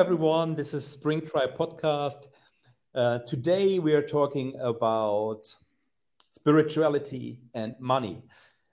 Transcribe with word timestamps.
everyone. 0.00 0.54
This 0.54 0.72
is 0.72 0.86
Spring 0.86 1.20
Tribe 1.20 1.58
Podcast. 1.58 2.28
Uh, 2.94 3.18
today, 3.26 3.78
we 3.78 3.92
are 3.92 4.00
talking 4.00 4.58
about 4.58 5.42
spirituality 6.30 7.38
and 7.52 7.74
money. 7.78 8.22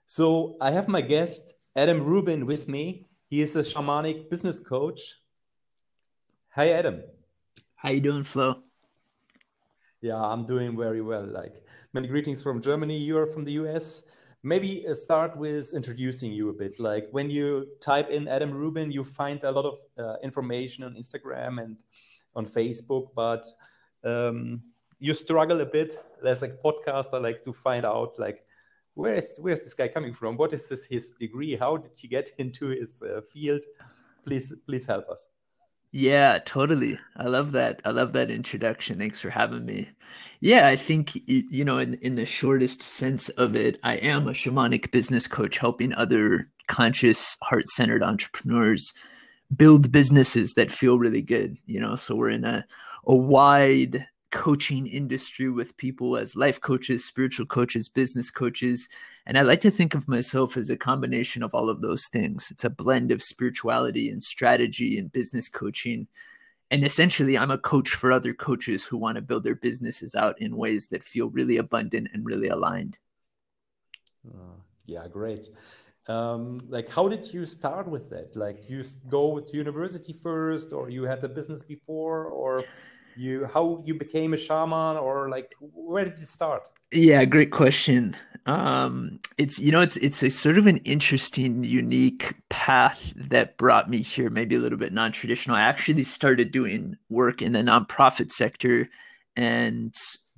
So, 0.06 0.56
I 0.58 0.70
have 0.70 0.88
my 0.88 1.02
guest, 1.02 1.52
Adam 1.76 2.02
Rubin, 2.02 2.46
with 2.46 2.66
me. 2.66 3.08
He 3.28 3.42
is 3.42 3.54
a 3.56 3.60
shamanic 3.60 4.30
business 4.30 4.60
coach. 4.60 5.16
Hi, 6.52 6.70
Adam. 6.70 7.02
How 7.76 7.90
you 7.90 8.00
doing, 8.00 8.24
Flo? 8.24 8.62
Yeah, 10.00 10.16
I'm 10.16 10.46
doing 10.46 10.78
very 10.78 11.02
well. 11.02 11.26
Like 11.26 11.62
many 11.92 12.08
greetings 12.08 12.42
from 12.42 12.62
Germany. 12.62 12.96
You 12.96 13.18
are 13.18 13.26
from 13.26 13.44
the 13.44 13.52
US 13.64 14.02
maybe 14.42 14.86
uh, 14.86 14.94
start 14.94 15.36
with 15.36 15.74
introducing 15.74 16.32
you 16.32 16.50
a 16.50 16.52
bit. 16.52 16.78
Like 16.78 17.08
when 17.10 17.30
you 17.30 17.66
type 17.80 18.10
in 18.10 18.28
Adam 18.28 18.52
Rubin, 18.52 18.90
you 18.90 19.04
find 19.04 19.42
a 19.44 19.50
lot 19.50 19.64
of 19.64 19.78
uh, 19.98 20.16
information 20.22 20.84
on 20.84 20.94
Instagram 20.94 21.62
and 21.62 21.82
on 22.34 22.46
Facebook, 22.46 23.08
but 23.14 23.46
um, 24.04 24.62
you 24.98 25.14
struggle 25.14 25.60
a 25.60 25.66
bit 25.66 25.94
as 26.24 26.42
a 26.42 26.48
podcaster, 26.48 27.20
like 27.20 27.42
to 27.44 27.52
find 27.52 27.84
out 27.84 28.18
like 28.18 28.44
where 28.94 29.14
is 29.14 29.38
where's 29.40 29.60
this 29.60 29.74
guy 29.74 29.88
coming 29.88 30.12
from? 30.12 30.36
What 30.36 30.52
is 30.52 30.68
this 30.68 30.86
his 30.86 31.12
degree? 31.12 31.56
How 31.56 31.76
did 31.76 31.92
he 31.94 32.08
get 32.08 32.30
into 32.38 32.68
his 32.68 33.02
uh, 33.02 33.20
field? 33.20 33.62
Please, 34.24 34.52
please 34.66 34.86
help 34.86 35.08
us. 35.08 35.28
Yeah, 35.90 36.38
totally. 36.44 36.98
I 37.16 37.28
love 37.28 37.52
that. 37.52 37.80
I 37.84 37.90
love 37.90 38.12
that 38.12 38.30
introduction. 38.30 38.98
Thanks 38.98 39.20
for 39.20 39.30
having 39.30 39.64
me. 39.64 39.88
Yeah, 40.40 40.66
I 40.68 40.76
think 40.76 41.12
you 41.26 41.64
know, 41.64 41.78
in 41.78 41.94
in 41.94 42.14
the 42.16 42.26
shortest 42.26 42.82
sense 42.82 43.28
of 43.30 43.56
it, 43.56 43.78
I 43.82 43.94
am 43.94 44.28
a 44.28 44.32
shamanic 44.32 44.90
business 44.90 45.26
coach 45.26 45.58
helping 45.58 45.94
other 45.94 46.48
conscious, 46.68 47.36
heart-centered 47.42 48.02
entrepreneurs 48.02 48.92
build 49.56 49.90
businesses 49.90 50.52
that 50.54 50.70
feel 50.70 50.98
really 50.98 51.22
good, 51.22 51.56
you 51.66 51.80
know. 51.80 51.96
So 51.96 52.14
we're 52.14 52.30
in 52.30 52.44
a 52.44 52.66
a 53.06 53.14
wide 53.14 54.06
coaching 54.30 54.86
industry 54.86 55.48
with 55.48 55.76
people 55.76 56.16
as 56.16 56.36
life 56.36 56.60
coaches, 56.60 57.04
spiritual 57.04 57.46
coaches, 57.46 57.88
business 57.88 58.30
coaches. 58.30 58.88
And 59.26 59.38
I 59.38 59.42
like 59.42 59.60
to 59.60 59.70
think 59.70 59.94
of 59.94 60.08
myself 60.08 60.56
as 60.56 60.70
a 60.70 60.76
combination 60.76 61.42
of 61.42 61.54
all 61.54 61.70
of 61.70 61.80
those 61.80 62.06
things. 62.08 62.50
It's 62.50 62.64
a 62.64 62.70
blend 62.70 63.10
of 63.10 63.22
spirituality 63.22 64.10
and 64.10 64.22
strategy 64.22 64.98
and 64.98 65.12
business 65.12 65.48
coaching. 65.48 66.06
And 66.70 66.84
essentially, 66.84 67.38
I'm 67.38 67.50
a 67.50 67.58
coach 67.58 67.90
for 67.90 68.12
other 68.12 68.34
coaches 68.34 68.84
who 68.84 68.98
want 68.98 69.16
to 69.16 69.22
build 69.22 69.44
their 69.44 69.54
businesses 69.54 70.14
out 70.14 70.40
in 70.40 70.56
ways 70.56 70.88
that 70.88 71.02
feel 71.02 71.30
really 71.30 71.56
abundant 71.56 72.08
and 72.12 72.26
really 72.26 72.48
aligned. 72.48 72.98
Uh, 74.28 74.58
yeah, 74.84 75.08
great. 75.08 75.48
Um, 76.08 76.60
like, 76.68 76.88
how 76.88 77.08
did 77.08 77.32
you 77.32 77.46
start 77.46 77.88
with 77.88 78.10
that? 78.10 78.36
Like, 78.36 78.68
you 78.68 78.82
go 79.08 79.28
with 79.28 79.54
university 79.54 80.12
first, 80.12 80.72
or 80.72 80.90
you 80.90 81.04
had 81.04 81.24
a 81.24 81.28
business 81.28 81.62
before, 81.62 82.26
or 82.26 82.64
you 83.18 83.46
how 83.52 83.82
you 83.84 83.94
became 83.94 84.34
a 84.34 84.36
shaman 84.36 84.96
or 84.96 85.28
like 85.28 85.54
where 85.60 86.04
did 86.04 86.18
you 86.18 86.24
start? 86.24 86.62
Yeah 86.92 87.24
great 87.24 87.50
question. 87.50 88.16
Um 88.46 89.20
it's 89.36 89.58
you 89.58 89.72
know 89.72 89.80
it's 89.80 89.96
it's 89.98 90.22
a 90.22 90.30
sort 90.30 90.58
of 90.58 90.66
an 90.66 90.78
interesting 90.78 91.64
unique 91.64 92.34
path 92.48 93.12
that 93.16 93.56
brought 93.56 93.90
me 93.90 94.02
here 94.02 94.30
maybe 94.30 94.54
a 94.54 94.60
little 94.60 94.78
bit 94.78 94.92
non-traditional. 94.92 95.56
I 95.56 95.62
actually 95.62 96.04
started 96.04 96.52
doing 96.52 96.96
work 97.08 97.42
in 97.42 97.52
the 97.52 97.60
nonprofit 97.60 98.30
sector 98.30 98.88
and 99.36 99.94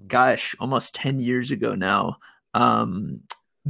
gosh 0.07 0.57
almost 0.59 0.95
10 0.95 1.21
years 1.21 1.51
ago 1.51 1.75
now 1.75 2.17
um 2.55 3.21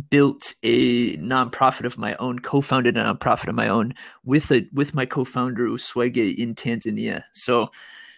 built 0.09 0.55
a 0.63 1.17
nonprofit 1.17 1.85
of 1.85 1.99
my 1.99 2.15
own 2.17 2.39
co-founded 2.39 2.97
a 2.97 3.03
nonprofit 3.03 3.49
of 3.49 3.55
my 3.55 3.69
own 3.69 3.93
with 4.25 4.51
a 4.53 4.67
with 4.73 4.95
my 4.95 5.05
co-founder 5.05 5.67
Uswege 5.67 6.35
in 6.37 6.55
Tanzania. 6.55 7.25
So 7.33 7.71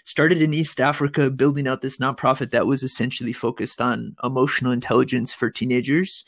started 0.05 0.43
in 0.43 0.55
East 0.55 0.81
Africa, 0.81 1.31
building 1.31 1.69
out 1.69 1.81
this 1.81 1.99
nonprofit 1.99 2.51
that 2.51 2.67
was 2.67 2.83
essentially 2.83 3.33
focused 3.33 3.81
on 3.81 4.17
emotional 4.25 4.73
intelligence 4.73 5.33
for 5.33 5.51
teenagers 5.51 6.25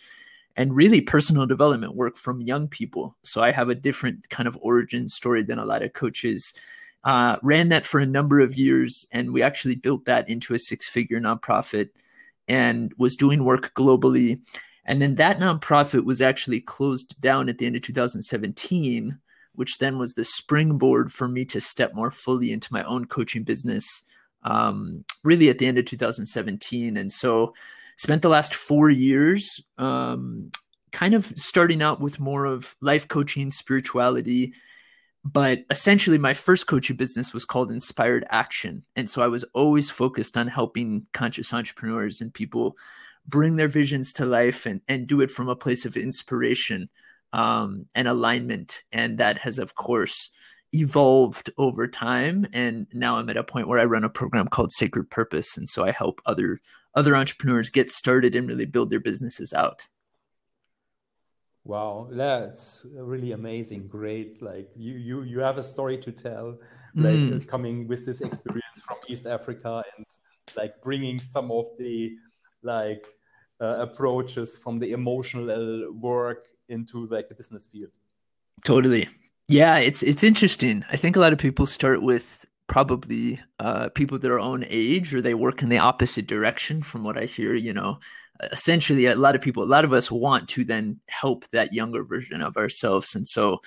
and 0.57 0.75
really 0.75 1.01
personal 1.01 1.47
development 1.47 1.97
work 1.97 2.17
from 2.17 2.41
young 2.41 2.69
people. 2.69 3.17
So 3.25 3.43
I 3.43 3.51
have 3.51 3.69
a 3.69 3.75
different 3.75 4.29
kind 4.31 4.47
of 4.47 4.59
origin 4.61 5.09
story 5.09 5.43
than 5.43 5.59
a 5.59 5.65
lot 5.65 5.83
of 5.83 5.93
coaches. 5.93 6.55
Uh, 7.03 7.37
ran 7.43 7.69
that 7.69 7.85
for 7.85 8.01
a 8.01 8.07
number 8.07 8.41
of 8.41 8.57
years, 8.57 9.07
and 9.13 9.33
we 9.33 9.43
actually 9.43 9.75
built 9.75 10.07
that 10.07 10.29
into 10.29 10.55
a 10.55 10.59
six 10.59 10.89
figure 10.89 11.21
nonprofit 11.21 11.91
and 12.49 12.93
was 12.97 13.17
doing 13.17 13.45
work 13.45 13.75
globally. 13.75 14.41
And 14.87 15.03
then 15.03 15.17
that 15.17 15.39
nonprofit 15.39 16.05
was 16.05 16.23
actually 16.23 16.61
closed 16.61 17.21
down 17.21 17.49
at 17.49 17.59
the 17.59 17.67
end 17.67 17.77
of 17.77 17.83
2017 17.83 19.19
which 19.55 19.79
then 19.79 19.99
was 19.99 20.15
the 20.15 20.25
springboard 20.25 21.13
for 21.13 21.29
me 21.29 21.45
to 21.45 21.61
step 21.61 21.95
more 21.95 22.11
fully 22.11 22.53
into 22.53 22.73
my 22.73 22.83
own 22.85 23.05
coaching 23.05 23.43
business 23.43 24.05
um, 24.43 25.05
really 25.23 25.49
at 25.49 25.59
the 25.59 25.67
end 25.67 25.79
of 25.79 25.87
2017 25.87 26.97
and 26.97 27.11
so 27.11 27.55
spent 27.97 28.23
the 28.23 28.29
last 28.29 28.55
four 28.55 28.91
years 28.91 29.61
um, 29.79 30.51
kind 30.93 31.15
of 31.15 31.33
starting 31.37 31.83
out 31.83 32.01
with 32.01 32.21
more 32.21 32.45
of 32.45 32.77
life 32.81 33.09
coaching 33.09 33.51
spirituality 33.51 34.53
but 35.25 35.65
essentially 35.71 36.19
my 36.19 36.35
first 36.35 36.67
coaching 36.67 36.97
business 36.97 37.33
was 37.33 37.47
called 37.47 37.73
inspired 37.73 38.27
action. 38.29 38.85
And 38.95 39.09
so 39.09 39.23
i 39.23 39.27
was 39.27 39.45
always 39.55 39.91
focused 39.91 40.37
on 40.37 40.47
helping 40.47 41.07
conscious 41.13 41.53
entrepreneurs 41.53 42.21
and 42.21 42.33
people 42.33 42.77
bring 43.27 43.57
their 43.57 43.69
visions 43.69 44.13
to 44.13 44.27
life 44.27 44.67
and, 44.67 44.83
and 44.87 45.07
do 45.07 45.23
it 45.23 45.31
from 45.31 45.49
a 45.49 45.57
place 45.57 45.87
of 45.87 45.97
inspiration 45.97 46.91
um, 47.35 47.87
and 47.97 48.07
alignment. 48.07 48.83
And 48.93 49.19
that 49.19 49.39
has, 49.39 49.59
of 49.59 49.75
course, 49.75 50.31
evolved 50.73 51.51
over 51.59 51.87
time. 51.89 52.47
And 52.53 52.87
now 52.93 53.17
I'm 53.19 53.29
at 53.29 53.37
a 53.37 53.45
point 53.45 53.69
where 53.69 53.81
I 53.81 53.85
run 53.85 54.05
a 54.05 54.09
program 54.09 54.47
called 54.49 54.73
Sacred 54.73 55.11
Purpose. 55.11 55.59
And 55.59 55.69
so 55.69 55.85
I 55.85 55.91
help 55.91 56.23
other 56.25 56.61
other 56.95 57.17
entrepreneurs 57.17 57.71
get 57.71 57.91
started 57.91 58.37
and 58.37 58.47
really 58.47 58.67
build 58.67 58.89
their 58.89 59.01
businesses 59.01 59.53
out. 59.53 59.85
Wow, 61.65 62.09
that's 62.13 62.87
really 62.95 63.33
amazing. 63.33 63.89
Great. 63.89 64.41
Like 64.41 64.71
you 64.77 64.95
you 64.95 65.23
you 65.23 65.41
have 65.41 65.59
a 65.59 65.63
story 65.63 65.99
to 65.99 66.13
tell, 66.13 66.59
like 66.95 67.15
mm. 67.15 67.49
coming 67.49 67.89
with 67.89 68.07
this 68.07 68.21
experience 68.21 68.81
from 68.87 68.99
East 69.09 69.27
Africa 69.27 69.83
and 69.97 70.07
like 70.57 70.81
bringing 70.83 71.21
some 71.21 71.51
of 71.51 71.67
the 71.79 72.13
like 72.63 73.05
uh, 73.61 73.77
approaches 73.81 74.57
from 74.57 74.79
the 74.79 74.93
emotional 74.93 75.91
work 75.95 76.47
into 76.69 77.07
like 77.07 77.29
the 77.29 77.35
business 77.35 77.67
field. 77.67 77.91
Totally. 78.65 79.09
Yeah, 79.49 79.79
it's 79.79 80.03
it's 80.03 80.23
interesting. 80.23 80.85
I 80.91 80.97
think 80.97 81.17
a 81.17 81.21
lot 81.21 81.33
of 81.33 81.39
people 81.39 81.67
start 81.67 82.03
with 82.03 82.47
probably 82.67 83.41
uh, 83.59 83.91
people 83.91 84.19
their 84.19 84.41
own 84.41 84.65
age 84.69 85.15
or 85.15 85.21
they 85.21 85.35
work 85.35 85.63
in 85.63 85.69
the 85.69 85.79
opposite 85.79 86.27
direction 86.27 86.83
from 86.83 87.05
what 87.05 87.19
I 87.19 87.27
hear, 87.27 87.55
you 87.55 87.73
know. 87.73 87.99
Essentially 88.51 89.07
a 89.07 89.15
lot 89.15 89.37
of 89.37 89.43
people 89.43 89.63
a 89.63 89.65
lot 89.65 89.85
of 89.85 89.93
us 89.93 90.11
want 90.11 90.49
to 90.51 90.65
then 90.65 90.99
help 91.09 91.49
that 91.51 91.73
younger 91.73 92.03
version 92.03 92.43
of 92.43 92.57
ourselves 92.57 93.15
and 93.15 93.29
so 93.29 93.61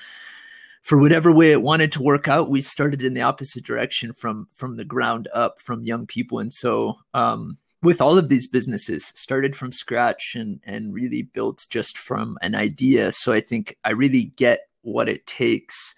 for 0.82 0.98
whatever 0.98 1.32
way 1.32 1.52
it 1.52 1.62
wanted 1.62 1.92
to 1.92 2.02
work 2.02 2.28
out, 2.28 2.50
we 2.50 2.62
started 2.62 3.04
in 3.04 3.14
the 3.14 3.22
opposite 3.22 3.64
direction 3.64 4.14
from 4.14 4.48
from 4.52 4.76
the 4.76 4.86
ground 4.86 5.28
up 5.34 5.62
from 5.62 5.84
young 5.84 6.06
people 6.06 6.40
and 6.40 6.52
so 6.52 6.96
um 7.14 7.58
with 7.84 8.02
all 8.02 8.18
of 8.18 8.30
these 8.30 8.48
businesses 8.48 9.06
started 9.16 9.56
from 9.56 9.72
scratch 9.72 10.34
and 10.36 10.60
and 10.64 10.94
really 10.94 11.24
built 11.24 11.66
just 11.70 11.98
from 11.98 12.38
an 12.42 12.56
idea. 12.56 13.12
So 13.12 13.34
i 13.34 13.40
think 13.40 13.76
i 13.84 13.92
really 13.92 14.26
get 14.36 14.62
what 14.82 15.10
it 15.10 15.26
takes 15.26 15.96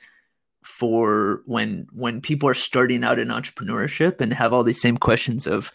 for 0.63 1.41
when 1.45 1.87
when 1.91 2.21
people 2.21 2.49
are 2.49 2.53
starting 2.53 3.03
out 3.03 3.19
in 3.19 3.29
entrepreneurship 3.29 4.21
and 4.21 4.33
have 4.33 4.53
all 4.53 4.63
these 4.63 4.81
same 4.81 4.97
questions 4.97 5.47
of 5.47 5.71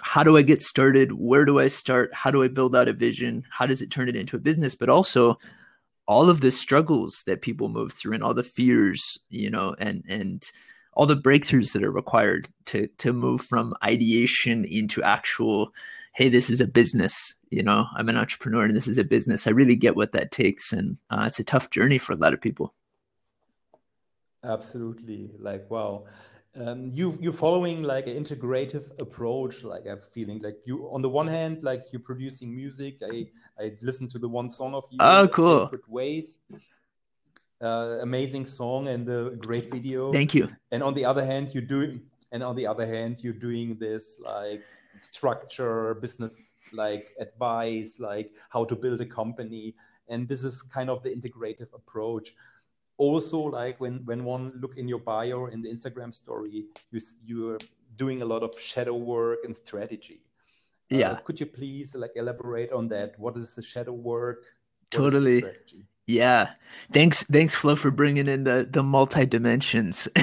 how 0.00 0.22
do 0.22 0.36
i 0.36 0.42
get 0.42 0.62
started? 0.62 1.12
Where 1.12 1.44
do 1.44 1.58
i 1.58 1.66
start? 1.66 2.14
How 2.14 2.30
do 2.30 2.42
i 2.42 2.48
build 2.48 2.76
out 2.76 2.88
a 2.88 2.92
vision? 2.92 3.44
How 3.50 3.66
does 3.66 3.82
it 3.82 3.90
turn 3.90 4.08
it 4.08 4.16
into 4.16 4.36
a 4.36 4.40
business? 4.40 4.74
But 4.74 4.88
also 4.88 5.38
all 6.06 6.28
of 6.30 6.40
the 6.40 6.50
struggles 6.50 7.22
that 7.26 7.42
people 7.42 7.68
move 7.68 7.92
through 7.92 8.14
and 8.14 8.22
all 8.22 8.34
the 8.34 8.42
fears 8.42 9.18
you 9.28 9.50
know 9.50 9.74
and 9.78 10.04
and 10.08 10.50
all 10.94 11.06
the 11.06 11.16
breakthroughs 11.16 11.72
that 11.72 11.84
are 11.84 11.92
required 11.92 12.48
to 12.66 12.86
to 12.98 13.12
move 13.12 13.40
from 13.40 13.74
ideation 13.82 14.64
into 14.64 15.02
actual 15.02 15.72
hey 16.14 16.28
this 16.28 16.50
is 16.50 16.60
a 16.60 16.66
business 16.66 17.36
you 17.50 17.62
know 17.62 17.86
i'm 17.96 18.08
an 18.08 18.16
entrepreneur 18.16 18.64
and 18.64 18.76
this 18.76 18.88
is 18.88 18.98
a 18.98 19.04
business. 19.04 19.46
I 19.46 19.50
really 19.50 19.76
get 19.76 19.96
what 19.96 20.12
that 20.12 20.30
takes 20.30 20.72
and 20.72 20.96
uh, 21.10 21.24
it's 21.26 21.40
a 21.40 21.44
tough 21.44 21.70
journey 21.70 21.98
for 21.98 22.12
a 22.12 22.16
lot 22.16 22.32
of 22.32 22.40
people. 22.40 22.74
Absolutely. 24.44 25.30
Like 25.38 25.70
wow. 25.70 26.04
Um, 26.56 26.90
you 26.92 27.16
you're 27.20 27.32
following 27.32 27.84
like 27.84 28.08
an 28.08 28.16
integrative 28.16 28.90
approach 29.00 29.62
like 29.62 29.86
i'm 29.88 30.00
feeling 30.00 30.42
like 30.42 30.56
you 30.64 30.90
on 30.92 31.00
the 31.00 31.08
one 31.08 31.28
hand 31.28 31.62
like 31.62 31.84
you're 31.92 32.02
producing 32.02 32.52
music. 32.52 32.98
I 33.08 33.28
i 33.56 33.72
listen 33.82 34.08
to 34.08 34.18
the 34.18 34.28
one 34.28 34.50
song 34.50 34.74
of 34.74 34.84
you 34.90 34.98
oh 34.98 35.28
cool. 35.28 35.70
ways 35.86 36.40
uh, 37.60 37.98
amazing 38.02 38.46
song 38.46 38.88
and 38.88 39.08
a 39.08 39.36
great 39.36 39.70
video. 39.70 40.12
Thank 40.12 40.34
you. 40.34 40.48
And 40.70 40.82
on 40.82 40.94
the 40.94 41.04
other 41.04 41.24
hand, 41.24 41.54
you 41.54 41.60
do, 41.60 42.00
and 42.32 42.42
on 42.42 42.56
the 42.56 42.66
other 42.66 42.86
hand, 42.86 43.22
you're 43.22 43.32
doing 43.32 43.76
this 43.78 44.20
like 44.24 44.62
structure, 44.98 45.94
business 45.94 46.46
like 46.72 47.10
advice, 47.18 47.98
like 48.00 48.32
how 48.50 48.64
to 48.64 48.76
build 48.76 49.00
a 49.00 49.06
company, 49.06 49.74
and 50.08 50.28
this 50.28 50.44
is 50.44 50.62
kind 50.62 50.88
of 50.90 51.02
the 51.02 51.10
integrative 51.10 51.72
approach. 51.74 52.34
also 53.00 53.38
like 53.38 53.80
when 53.80 54.04
when 54.04 54.24
one 54.24 54.52
look 54.60 54.76
in 54.76 54.86
your 54.86 55.00
bio 55.00 55.46
in 55.46 55.62
the 55.62 55.70
instagram 55.70 56.12
story 56.12 56.66
you 56.92 57.00
you're 57.24 57.58
doing 57.96 58.20
a 58.20 58.24
lot 58.24 58.42
of 58.42 58.52
shadow 58.60 58.94
work 58.94 59.38
and 59.44 59.56
strategy. 59.56 60.20
Yeah. 60.90 61.12
Uh, 61.12 61.16
could 61.24 61.40
you 61.40 61.46
please 61.46 61.94
like 61.94 62.12
elaborate 62.16 62.72
on 62.72 62.88
that? 62.88 63.18
What 63.18 63.36
is 63.36 63.54
the 63.54 63.62
shadow 63.62 63.92
work? 63.92 64.42
What 64.42 64.90
totally 64.90 65.40
yeah 66.10 66.50
thanks 66.92 67.22
thanks 67.24 67.54
flo 67.54 67.76
for 67.76 67.90
bringing 67.90 68.28
in 68.28 68.44
the 68.44 68.66
the 68.70 68.82
multi 68.82 69.24
dimensions 69.26 70.08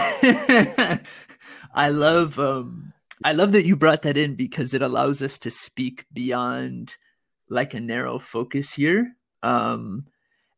i 1.74 1.90
love 1.90 2.38
um 2.40 2.94
i 3.24 3.32
love 3.32 3.52
that 3.54 3.66
you 3.66 3.76
brought 3.76 4.02
that 4.02 4.18
in 4.18 4.36
because 4.36 4.74
it 4.74 4.82
allows 4.82 5.22
us 5.22 5.40
to 5.40 5.50
speak 5.50 6.06
beyond 6.12 6.96
like 7.50 7.74
a 7.74 7.80
narrow 7.80 8.20
focus 8.20 8.74
here 8.74 9.16
um 9.44 10.06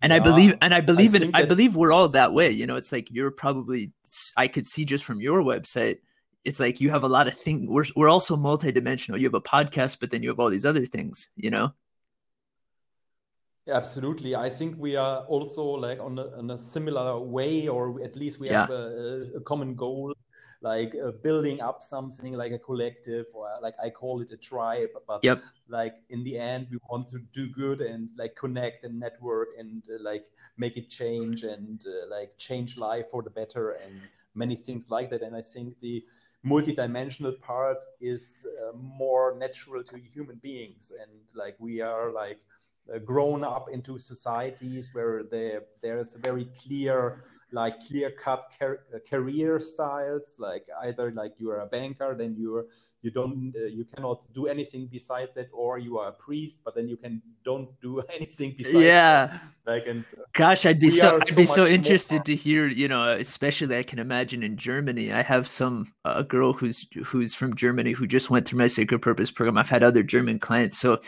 and 0.01 0.11
yeah, 0.11 0.17
I 0.17 0.19
believe, 0.21 0.57
and 0.61 0.73
I 0.73 0.79
believe 0.79 1.13
I 1.13 1.17
in, 1.17 1.31
I 1.33 1.43
believe 1.45 1.75
we're 1.75 1.91
all 1.91 2.07
that 2.09 2.31
way. 2.31 2.51
You 2.51 2.65
know, 2.65 2.77
it's 2.77 2.93
like 2.93 3.09
you're 3.11 3.31
probably, 3.31 3.91
I 4.37 4.47
could 4.47 4.65
see 4.65 4.85
just 4.85 5.03
from 5.03 5.19
your 5.19 5.41
website, 5.41 5.97
it's 6.45 6.59
like 6.59 6.79
you 6.79 6.89
have 6.89 7.03
a 7.03 7.09
lot 7.09 7.27
of 7.27 7.37
things. 7.37 7.67
We're 7.67 7.83
we're 7.97 8.07
also 8.07 8.37
multidimensional. 8.37 9.19
You 9.19 9.25
have 9.25 9.33
a 9.33 9.41
podcast, 9.41 9.97
but 9.99 10.09
then 10.09 10.23
you 10.23 10.29
have 10.29 10.39
all 10.39 10.49
these 10.49 10.65
other 10.65 10.85
things. 10.85 11.29
You 11.35 11.51
know. 11.51 11.73
Absolutely, 13.71 14.35
I 14.35 14.49
think 14.49 14.75
we 14.77 14.95
are 14.95 15.19
also 15.25 15.63
like 15.63 15.99
on 15.99 16.17
a, 16.19 16.37
on 16.37 16.51
a 16.51 16.57
similar 16.57 17.19
way, 17.19 17.67
or 17.67 18.01
at 18.03 18.15
least 18.15 18.39
we 18.39 18.47
yeah. 18.47 18.61
have 18.61 18.69
a, 18.69 19.31
a 19.37 19.41
common 19.41 19.75
goal 19.75 20.13
like 20.61 20.93
uh, 20.95 21.11
building 21.23 21.61
up 21.61 21.81
something 21.81 22.33
like 22.33 22.51
a 22.51 22.59
collective 22.59 23.25
or 23.33 23.47
like 23.61 23.75
I 23.81 23.89
call 23.89 24.21
it 24.21 24.31
a 24.31 24.37
tribe. 24.37 24.89
But 25.07 25.23
yep. 25.23 25.41
like 25.67 25.95
in 26.09 26.23
the 26.23 26.37
end, 26.37 26.67
we 26.69 26.77
want 26.89 27.07
to 27.09 27.19
do 27.33 27.47
good 27.49 27.81
and 27.81 28.09
like 28.17 28.35
connect 28.35 28.83
and 28.83 28.99
network 28.99 29.49
and 29.57 29.83
uh, 29.89 29.97
like 30.01 30.25
make 30.57 30.77
it 30.77 30.89
change 30.89 31.43
and 31.43 31.83
uh, 31.87 32.07
like 32.09 32.37
change 32.37 32.77
life 32.77 33.09
for 33.09 33.23
the 33.23 33.29
better 33.29 33.71
and 33.71 34.01
many 34.35 34.55
things 34.55 34.89
like 34.89 35.09
that. 35.11 35.21
And 35.21 35.35
I 35.35 35.41
think 35.41 35.79
the 35.79 36.03
multidimensional 36.45 37.39
part 37.39 37.83
is 38.01 38.45
uh, 38.61 38.75
more 38.77 39.35
natural 39.37 39.83
to 39.83 39.97
human 39.97 40.37
beings 40.37 40.91
and 41.01 41.11
like 41.35 41.55
we 41.59 41.81
are 41.81 42.13
like 42.13 42.39
grown 42.97 43.43
up 43.43 43.69
into 43.69 43.99
societies 43.99 44.89
where 44.93 45.23
there 45.23 45.63
there's 45.81 46.15
a 46.15 46.19
very 46.19 46.45
clear 46.45 47.23
like 47.51 47.79
clear 47.87 48.11
cut 48.11 48.51
car- 48.59 48.81
uh, 48.93 48.99
career 49.09 49.59
styles 49.59 50.37
like 50.39 50.67
either 50.83 51.11
like 51.11 51.33
you 51.39 51.49
are 51.49 51.61
a 51.61 51.65
banker 51.65 52.15
then 52.15 52.35
you're 52.37 52.65
you 53.01 53.09
don't 53.09 53.53
uh, 53.55 53.65
you 53.65 53.83
cannot 53.85 54.25
do 54.33 54.47
anything 54.47 54.87
besides 54.87 55.35
that 55.35 55.47
or 55.51 55.79
you 55.79 55.97
are 55.97 56.09
a 56.09 56.11
priest 56.11 56.61
but 56.63 56.75
then 56.75 56.87
you 56.87 56.95
can 56.95 57.21
don't 57.43 57.69
do 57.81 58.01
anything 58.15 58.53
besides 58.57 58.75
yeah. 58.75 59.37
That. 59.65 59.71
like 59.71 59.87
and 59.87 60.05
uh, 60.17 60.21
gosh 60.33 60.65
i'd 60.65 60.79
be 60.79 60.91
so 60.91 61.17
i'd 61.17 61.27
so 61.29 61.35
be 61.35 61.45
so 61.45 61.65
interested 61.65 62.15
more... 62.15 62.23
to 62.23 62.35
hear 62.35 62.67
you 62.67 62.87
know 62.87 63.13
especially 63.13 63.77
i 63.77 63.83
can 63.83 63.99
imagine 63.99 64.43
in 64.43 64.55
germany 64.55 65.11
i 65.11 65.23
have 65.23 65.47
some 65.47 65.91
a 66.05 66.23
girl 66.23 66.53
who's 66.53 66.85
who's 67.03 67.33
from 67.33 67.55
germany 67.55 67.93
who 67.93 68.05
just 68.05 68.29
went 68.29 68.47
through 68.47 68.59
my 68.59 68.67
sacred 68.67 69.01
purpose 69.01 69.31
program. 69.31 69.57
I've 69.57 69.69
had 69.69 69.83
other 69.83 70.03
german 70.03 70.39
clients 70.39 70.77
so 70.77 70.99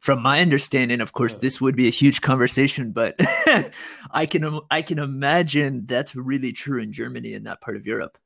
from 0.00 0.22
my 0.22 0.40
understanding, 0.40 1.00
of 1.02 1.12
course, 1.12 1.36
this 1.36 1.60
would 1.60 1.76
be 1.76 1.86
a 1.86 1.90
huge 1.90 2.22
conversation, 2.22 2.90
but 2.90 3.14
I 4.10 4.26
can 4.26 4.60
I 4.70 4.82
can 4.82 4.98
imagine 4.98 5.84
that's 5.86 6.16
really 6.16 6.52
true 6.52 6.80
in 6.80 6.92
Germany 6.92 7.34
and 7.34 7.46
that 7.46 7.60
part 7.60 7.76
of 7.76 7.86
Europe. 7.86 8.16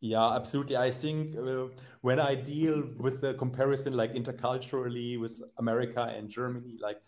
Yeah, 0.00 0.34
absolutely. 0.34 0.76
I 0.76 0.90
think 0.90 1.36
uh, 1.36 1.68
when 2.00 2.18
I 2.18 2.34
deal 2.34 2.84
with 2.98 3.20
the 3.20 3.34
comparison, 3.34 3.94
like 3.94 4.14
interculturally 4.14 5.18
with 5.18 5.40
America 5.58 6.12
and 6.14 6.28
Germany, 6.28 6.76
like 6.80 7.00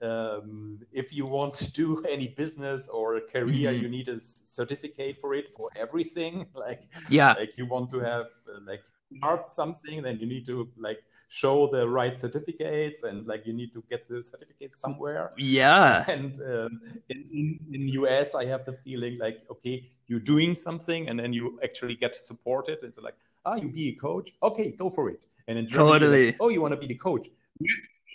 um, 0.00 0.78
if 0.92 1.12
you 1.12 1.26
want 1.26 1.54
to 1.54 1.72
do 1.72 2.04
any 2.08 2.28
business 2.28 2.88
or 2.88 3.16
a 3.16 3.20
career, 3.20 3.72
mm-hmm. 3.72 3.82
you 3.82 3.88
need 3.88 4.08
a 4.08 4.20
certificate 4.20 5.20
for 5.20 5.34
it 5.34 5.54
for 5.56 5.70
everything. 5.76 6.46
Like, 6.54 6.88
yeah, 7.08 7.34
like 7.34 7.56
you 7.56 7.66
want 7.66 7.90
to 7.90 8.00
have 8.00 8.26
uh, 8.48 8.58
like 8.66 8.82
start 9.16 9.46
something, 9.46 10.02
then 10.02 10.18
you 10.18 10.26
need 10.26 10.44
to 10.46 10.68
like 10.76 11.00
show 11.28 11.68
the 11.70 11.88
right 11.88 12.18
certificates 12.18 13.02
and 13.02 13.26
like 13.26 13.46
you 13.46 13.52
need 13.52 13.72
to 13.74 13.84
get 13.88 14.08
the 14.08 14.22
certificates 14.22 14.78
somewhere. 14.78 15.32
Yeah. 15.36 16.04
And 16.08 16.34
um, 16.40 16.80
in, 17.08 17.58
in 17.72 17.88
us 18.06 18.34
i 18.34 18.44
have 18.46 18.64
the 18.64 18.72
feeling 18.72 19.18
like 19.18 19.44
okay 19.50 19.88
you're 20.06 20.26
doing 20.34 20.54
something 20.54 21.08
and 21.08 21.18
then 21.18 21.32
you 21.32 21.60
actually 21.62 21.94
get 21.94 22.16
supported. 22.16 22.82
And 22.82 22.92
so 22.92 23.02
like 23.02 23.16
ah 23.44 23.56
you 23.56 23.68
be 23.68 23.88
a 23.90 23.94
coach? 23.94 24.32
Okay 24.42 24.72
go 24.72 24.90
for 24.90 25.10
it. 25.10 25.24
And 25.46 25.58
in 25.58 25.66
Germany, 25.66 25.92
totally. 25.92 26.26
like, 26.26 26.36
oh 26.40 26.48
you 26.48 26.60
want 26.62 26.72
to 26.72 26.80
be 26.80 26.86
the 26.86 27.00
coach 27.08 27.28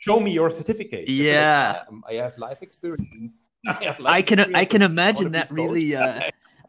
show 0.03 0.19
me 0.19 0.31
your 0.31 0.51
certificate. 0.51 1.07
Yeah. 1.07 1.83
Like, 1.89 2.01
I 2.09 2.13
have 2.23 2.37
life 2.37 2.61
experience. 2.61 3.33
I, 3.67 3.83
have 3.85 3.99
life 3.99 4.15
I 4.15 4.21
can 4.21 4.39
experience 4.39 4.61
I 4.61 4.65
can 4.65 4.81
imagine 4.81 5.31
that 5.33 5.49
really 5.51 5.95
uh, 5.95 6.19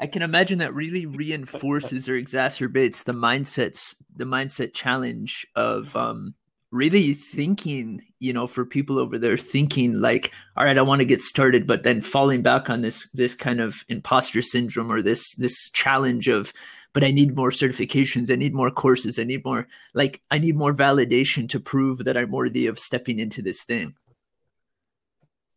I 0.01 0.07
can 0.07 0.23
imagine 0.23 0.59
that 0.59 0.75
really 0.75 1.07
reinforces 1.07 2.09
or 2.09 2.21
exacerbates 2.21 3.05
the 3.05 3.13
mindsets, 3.13 3.95
the 4.15 4.25
mindset 4.25 4.75
challenge 4.75 5.47
of 5.57 5.95
um, 5.97 6.35
really 6.71 7.15
thinking, 7.15 8.03
you 8.19 8.33
know, 8.33 8.47
for 8.47 8.65
people 8.65 8.99
over 8.99 9.19
there 9.19 9.37
thinking 9.37 9.95
like, 9.95 10.33
all 10.57 10.65
right, 10.65 10.79
I 10.79 10.83
want 10.83 11.01
to 11.01 11.05
get 11.05 11.23
started, 11.23 11.67
but 11.67 11.85
then 11.85 12.03
falling 12.03 12.43
back 12.43 12.71
on 12.71 12.83
this 12.83 13.09
this 13.13 13.35
kind 13.35 13.61
of 13.61 13.85
imposter 13.89 14.43
syndrome 14.43 14.91
or 14.91 15.03
this 15.03 15.35
this 15.37 15.71
challenge 15.71 16.29
of, 16.29 16.53
but 16.95 17.05
I 17.05 17.11
need 17.11 17.37
more 17.37 17.51
certifications, 17.51 18.31
I 18.31 18.37
need 18.37 18.55
more 18.55 18.71
courses, 18.71 19.19
I 19.19 19.25
need 19.25 19.45
more 19.45 19.67
like 19.93 20.23
I 20.31 20.39
need 20.39 20.57
more 20.57 20.73
validation 20.73 21.49
to 21.51 21.61
prove 21.61 22.05
that 22.05 22.17
I'm 22.17 22.31
worthy 22.31 22.67
of 22.67 22.79
stepping 22.79 23.19
into 23.19 23.43
this 23.43 23.63
thing. 23.63 23.95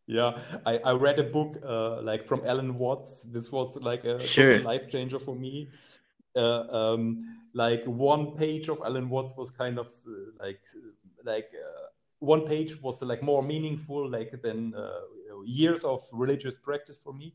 Yeah, 0.06 0.38
I, 0.66 0.78
I 0.84 0.92
read 0.92 1.18
a 1.18 1.24
book 1.24 1.56
uh, 1.64 2.02
like 2.02 2.26
from 2.26 2.42
Alan 2.44 2.76
Watts. 2.76 3.24
This 3.24 3.52
was 3.52 3.80
like 3.80 4.04
a 4.04 4.18
sure. 4.20 4.60
life 4.60 4.88
changer 4.90 5.18
for 5.18 5.36
me. 5.36 5.68
Uh, 6.34 6.64
um, 6.70 7.24
like 7.54 7.84
one 7.84 8.36
page 8.36 8.68
of 8.68 8.80
Alan 8.84 9.08
Watts 9.08 9.34
was 9.36 9.50
kind 9.50 9.78
of 9.78 9.86
uh, 9.86 10.44
like 10.44 10.60
like 11.24 11.50
uh, 11.54 11.86
one 12.20 12.46
page 12.46 12.80
was 12.82 13.02
like 13.02 13.22
more 13.22 13.42
meaningful 13.42 14.08
like 14.10 14.42
than 14.42 14.74
uh, 14.74 15.00
years 15.44 15.84
of 15.84 16.00
religious 16.12 16.54
practice 16.54 16.98
for 16.98 17.12
me. 17.12 17.34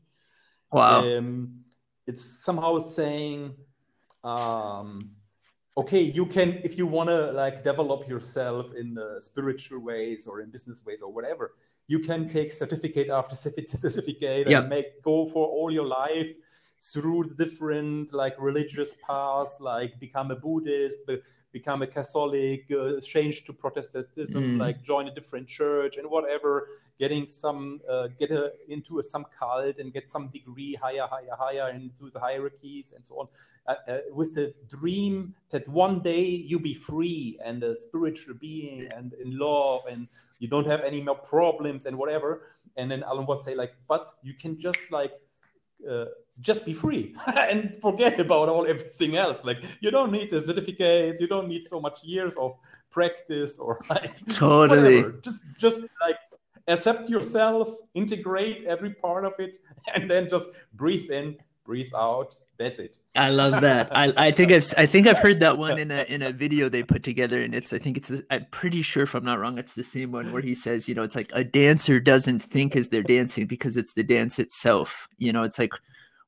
Wow. 0.72 1.04
Um, 1.04 1.60
it's 2.06 2.44
somehow 2.44 2.78
saying, 2.78 3.54
um, 4.24 5.10
okay, 5.76 6.00
you 6.00 6.26
can 6.26 6.60
if 6.64 6.78
you 6.78 6.86
want 6.86 7.08
to 7.10 7.32
like 7.32 7.62
develop 7.62 8.08
yourself 8.08 8.74
in 8.74 8.98
uh, 8.98 9.20
spiritual 9.20 9.80
ways 9.80 10.26
or 10.26 10.40
in 10.40 10.50
business 10.50 10.82
ways 10.84 11.02
or 11.02 11.12
whatever 11.12 11.52
you 11.86 11.98
can 11.98 12.28
take 12.28 12.52
certificate 12.52 13.08
after 13.10 13.34
certificate 13.76 14.48
and 14.48 14.68
make 14.68 15.02
go 15.02 15.26
for 15.26 15.46
all 15.46 15.70
your 15.70 15.86
life 15.86 16.30
through 16.92 17.24
the 17.24 17.44
different 17.44 18.12
like 18.12 18.34
religious 18.38 18.96
paths 19.06 19.58
like 19.60 19.98
become 19.98 20.30
a 20.30 20.36
buddhist 20.36 20.98
become 21.52 21.82
a 21.82 21.86
catholic 21.86 22.64
uh, 22.72 23.00
change 23.00 23.44
to 23.44 23.52
protestantism 23.52 24.44
mm. 24.44 24.60
like 24.60 24.82
join 24.82 25.08
a 25.08 25.14
different 25.14 25.48
church 25.48 25.96
and 25.96 26.08
whatever 26.10 26.68
getting 26.98 27.26
some 27.26 27.80
uh, 27.88 28.08
get 28.18 28.30
a, 28.30 28.52
into 28.68 28.98
a, 28.98 29.02
some 29.02 29.24
cult 29.38 29.78
and 29.78 29.92
get 29.92 30.10
some 30.10 30.28
degree 30.28 30.74
higher 30.74 31.06
higher 31.10 31.36
higher 31.38 31.70
into 31.70 32.10
the 32.10 32.20
hierarchies 32.20 32.92
and 32.94 33.06
so 33.06 33.14
on 33.20 33.28
uh, 33.66 33.74
uh, 33.88 33.98
with 34.12 34.34
the 34.34 34.52
dream 34.68 35.34
that 35.50 35.66
one 35.68 36.00
day 36.00 36.24
you 36.24 36.58
be 36.58 36.74
free 36.74 37.38
and 37.44 37.62
a 37.62 37.74
spiritual 37.74 38.34
being 38.34 38.86
and 38.94 39.14
in 39.14 39.38
love 39.38 39.80
and 39.90 40.06
you 40.38 40.48
don't 40.48 40.66
have 40.66 40.82
any 40.82 41.00
more 41.00 41.16
problems 41.16 41.86
and 41.86 41.96
whatever. 41.96 42.42
And 42.76 42.90
then 42.90 43.02
Alan 43.04 43.24
would 43.26 43.40
say 43.40 43.54
like, 43.54 43.74
but 43.88 44.10
you 44.22 44.34
can 44.34 44.58
just 44.58 44.92
like 44.92 45.14
uh, 45.88 46.06
just 46.40 46.66
be 46.66 46.72
free 46.72 47.14
and 47.26 47.76
forget 47.80 48.18
about 48.20 48.48
all 48.48 48.66
everything 48.66 49.16
else. 49.16 49.44
Like 49.44 49.62
you 49.80 49.90
don't 49.90 50.12
need 50.12 50.30
the 50.30 50.40
certificates, 50.40 51.20
you 51.20 51.26
don't 51.26 51.48
need 51.48 51.64
so 51.64 51.80
much 51.80 52.02
years 52.04 52.36
of 52.36 52.56
practice 52.90 53.58
or 53.58 53.80
like 53.90 54.12
totally 54.26 54.96
whatever. 54.96 55.20
just 55.22 55.44
just 55.56 55.88
like 56.00 56.18
accept 56.68 57.08
yourself, 57.08 57.68
integrate 57.94 58.64
every 58.64 58.94
part 58.94 59.24
of 59.24 59.34
it, 59.38 59.58
and 59.94 60.10
then 60.10 60.28
just 60.28 60.50
breathe 60.74 61.10
in, 61.10 61.36
breathe 61.64 61.92
out, 61.94 62.34
that's 62.56 62.78
it. 62.78 62.98
I 63.16 63.30
love 63.30 63.60
that. 63.62 63.94
I, 63.96 64.12
I 64.16 64.30
think 64.30 64.52
I've 64.52 64.64
I 64.78 64.86
think 64.86 65.06
I've 65.08 65.18
heard 65.18 65.40
that 65.40 65.58
one 65.58 65.78
in 65.78 65.90
a 65.90 66.02
in 66.04 66.22
a 66.22 66.32
video 66.32 66.68
they 66.68 66.82
put 66.82 67.02
together, 67.02 67.42
and 67.42 67.54
it's 67.54 67.72
I 67.72 67.78
think 67.78 67.96
it's 67.96 68.12
I'm 68.30 68.46
pretty 68.52 68.82
sure 68.82 69.02
if 69.02 69.14
I'm 69.14 69.24
not 69.24 69.40
wrong, 69.40 69.58
it's 69.58 69.74
the 69.74 69.82
same 69.82 70.12
one 70.12 70.32
where 70.32 70.42
he 70.42 70.54
says, 70.54 70.88
you 70.88 70.94
know, 70.94 71.02
it's 71.02 71.16
like 71.16 71.30
a 71.32 71.42
dancer 71.42 71.98
doesn't 71.98 72.40
think 72.40 72.76
as 72.76 72.88
they're 72.88 73.02
dancing 73.02 73.46
because 73.46 73.76
it's 73.76 73.94
the 73.94 74.04
dance 74.04 74.38
itself. 74.38 75.08
You 75.18 75.32
know, 75.32 75.42
it's 75.42 75.58
like 75.58 75.72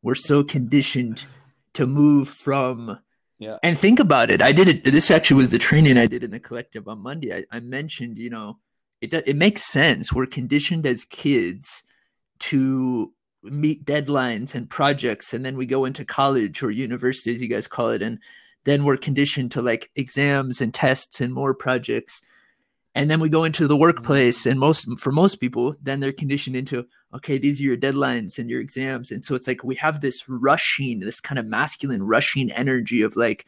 we're 0.06 0.14
so 0.14 0.44
conditioned 0.44 1.24
to 1.72 1.84
move 1.84 2.28
from. 2.28 2.96
Yeah. 3.40 3.58
And 3.64 3.76
think 3.76 3.98
about 3.98 4.30
it. 4.30 4.40
I 4.40 4.52
did 4.52 4.68
it. 4.68 4.84
This 4.84 5.10
actually 5.10 5.38
was 5.38 5.50
the 5.50 5.58
training 5.58 5.98
I 5.98 6.06
did 6.06 6.22
in 6.22 6.30
the 6.30 6.38
collective 6.38 6.86
on 6.86 7.00
Monday. 7.00 7.34
I, 7.34 7.56
I 7.56 7.58
mentioned, 7.58 8.16
you 8.16 8.30
know, 8.30 8.58
it 9.00 9.12
it 9.12 9.34
makes 9.34 9.64
sense. 9.64 10.12
We're 10.12 10.26
conditioned 10.26 10.86
as 10.86 11.04
kids 11.06 11.82
to 12.38 13.12
meet 13.42 13.84
deadlines 13.84 14.54
and 14.54 14.70
projects 14.70 15.34
and 15.34 15.44
then 15.44 15.56
we 15.56 15.66
go 15.66 15.84
into 15.84 16.04
college 16.04 16.62
or 16.62 16.70
university 16.70 17.32
as 17.32 17.42
you 17.42 17.48
guys 17.48 17.66
call 17.66 17.90
it 17.90 18.02
and 18.02 18.18
then 18.64 18.84
we're 18.84 18.96
conditioned 18.96 19.52
to 19.52 19.62
like 19.62 19.90
exams 19.94 20.60
and 20.60 20.74
tests 20.74 21.20
and 21.20 21.32
more 21.32 21.54
projects 21.54 22.22
and 22.96 23.10
then 23.10 23.20
we 23.20 23.28
go 23.28 23.44
into 23.44 23.68
the 23.68 23.76
workplace 23.76 24.46
and 24.46 24.58
most 24.58 24.88
for 24.98 25.12
most 25.12 25.36
people 25.36 25.76
then 25.82 26.00
they're 26.00 26.12
conditioned 26.12 26.56
into 26.56 26.84
okay 27.14 27.36
these 27.36 27.60
are 27.60 27.64
your 27.64 27.76
deadlines 27.76 28.38
and 28.38 28.48
your 28.48 28.60
exams. 28.60 29.12
And 29.12 29.22
so 29.22 29.34
it's 29.34 29.46
like 29.46 29.62
we 29.62 29.76
have 29.76 30.00
this 30.00 30.28
rushing 30.28 31.00
this 31.00 31.20
kind 31.20 31.38
of 31.38 31.46
masculine 31.46 32.02
rushing 32.02 32.50
energy 32.50 33.02
of 33.02 33.14
like 33.14 33.44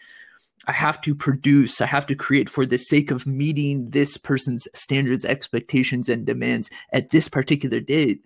i 0.67 0.73
have 0.73 1.01
to 1.01 1.15
produce 1.15 1.81
i 1.81 1.87
have 1.87 2.07
to 2.07 2.15
create 2.15 2.51
for 2.51 2.67
the 2.67 2.77
sake 2.77 3.11
of 3.11 3.27
meeting 3.27 3.89
this 3.91 4.17
person's 4.19 4.69
standards 4.75 5.25
expectations 5.25 6.09
and 6.09 6.27
demands 6.27 6.71
at 6.93 7.11
this 7.11 7.29
particular 7.29 7.81
date. 7.81 8.23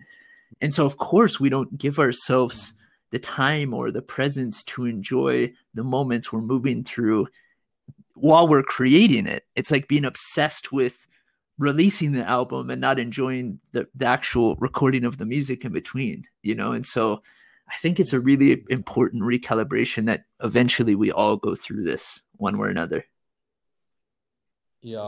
And 0.61 0.73
so 0.73 0.85
of 0.85 0.97
course 0.97 1.39
we 1.39 1.49
don't 1.49 1.77
give 1.77 1.99
ourselves 1.99 2.73
the 3.11 3.19
time 3.19 3.73
or 3.73 3.91
the 3.91 4.01
presence 4.01 4.63
to 4.63 4.85
enjoy 4.85 5.53
the 5.73 5.83
moments 5.83 6.33
we're 6.33 6.41
moving 6.41 6.83
through 6.83 7.27
while 8.15 8.47
we're 8.47 8.63
creating 8.63 9.27
it. 9.27 9.45
It's 9.55 9.71
like 9.71 9.87
being 9.87 10.05
obsessed 10.05 10.71
with 10.71 11.07
releasing 11.57 12.13
the 12.13 12.27
album 12.27 12.69
and 12.69 12.81
not 12.81 12.99
enjoying 12.99 13.59
the, 13.71 13.87
the 13.95 14.05
actual 14.05 14.55
recording 14.55 15.05
of 15.05 15.17
the 15.17 15.25
music 15.25 15.65
in 15.65 15.71
between, 15.71 16.25
you 16.41 16.55
know? 16.55 16.71
And 16.71 16.85
so 16.85 17.21
I 17.69 17.75
think 17.81 17.99
it's 17.99 18.13
a 18.13 18.19
really 18.19 18.63
important 18.69 19.23
recalibration 19.23 20.05
that 20.05 20.25
eventually 20.43 20.95
we 20.95 21.11
all 21.11 21.37
go 21.37 21.55
through 21.55 21.83
this 21.83 22.21
one 22.33 22.57
way 22.57 22.67
or 22.67 22.71
another. 22.71 23.03
Yeah, 24.81 24.99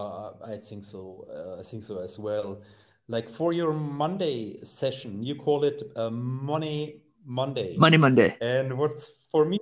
I 0.46 0.56
think 0.56 0.86
so. 0.86 1.28
Uh, 1.30 1.60
I 1.60 1.64
think 1.64 1.84
so 1.84 2.00
as 2.00 2.18
well. 2.18 2.62
Like 3.08 3.30
for 3.30 3.52
your 3.52 3.74
Monday 3.74 4.64
session, 4.64 5.22
you 5.22 5.36
call 5.36 5.66
it 5.66 5.84
uh, 5.96 6.10
Money 6.10 7.02
Monday. 7.26 7.76
Money 7.78 7.98
Monday. 7.98 8.38
And 8.40 8.78
what's 8.78 9.26
for 9.30 9.46
me, 9.46 9.60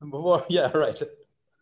well, 0.00 0.46
yeah, 0.48 0.70
right. 0.70 1.02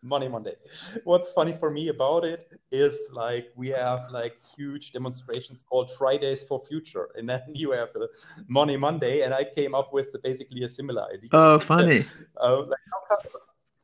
Money 0.05 0.27
Monday. 0.27 0.55
What's 1.03 1.31
funny 1.31 1.53
for 1.53 1.71
me 1.71 1.89
about 1.89 2.23
it 2.23 2.53
is 2.71 3.11
like 3.13 3.47
we 3.55 3.69
have 3.69 4.07
like 4.11 4.37
huge 4.55 4.91
demonstrations 4.91 5.63
called 5.63 5.91
Fridays 5.91 6.43
for 6.43 6.61
Future, 6.61 7.09
and 7.15 7.27
then 7.27 7.41
you 7.53 7.71
have 7.71 7.89
a 7.95 8.07
Money 8.47 8.77
Monday, 8.77 9.21
and 9.23 9.33
I 9.33 9.43
came 9.43 9.73
up 9.73 9.91
with 9.91 10.15
basically 10.23 10.63
a 10.63 10.69
similar 10.69 11.05
idea. 11.11 11.29
Oh, 11.33 11.59
funny. 11.59 12.01
uh, 12.41 12.63
like, 12.63 12.79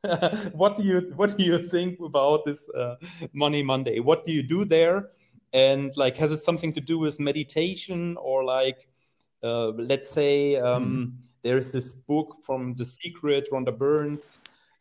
what 0.52 0.76
do 0.76 0.82
you 0.82 1.12
what 1.16 1.36
do 1.36 1.44
you 1.44 1.58
think 1.58 1.98
about 2.00 2.44
this 2.44 2.68
uh, 2.70 2.96
Money 3.32 3.62
Monday? 3.62 3.98
What 4.00 4.24
do 4.24 4.32
you 4.32 4.42
do 4.42 4.64
there? 4.64 5.10
And 5.52 5.94
like, 5.96 6.16
has 6.16 6.32
it 6.32 6.38
something 6.38 6.72
to 6.72 6.80
do 6.80 6.98
with 6.98 7.20
meditation 7.20 8.16
or 8.16 8.42
like, 8.42 8.88
uh, 9.42 9.68
let's 9.68 10.10
say, 10.10 10.56
um, 10.56 10.84
mm. 10.84 11.28
there's 11.42 11.72
this 11.72 11.94
book 11.94 12.38
from 12.42 12.72
The 12.72 12.86
Secret, 12.86 13.48
Rhonda 13.52 13.76
Burns, 13.76 14.38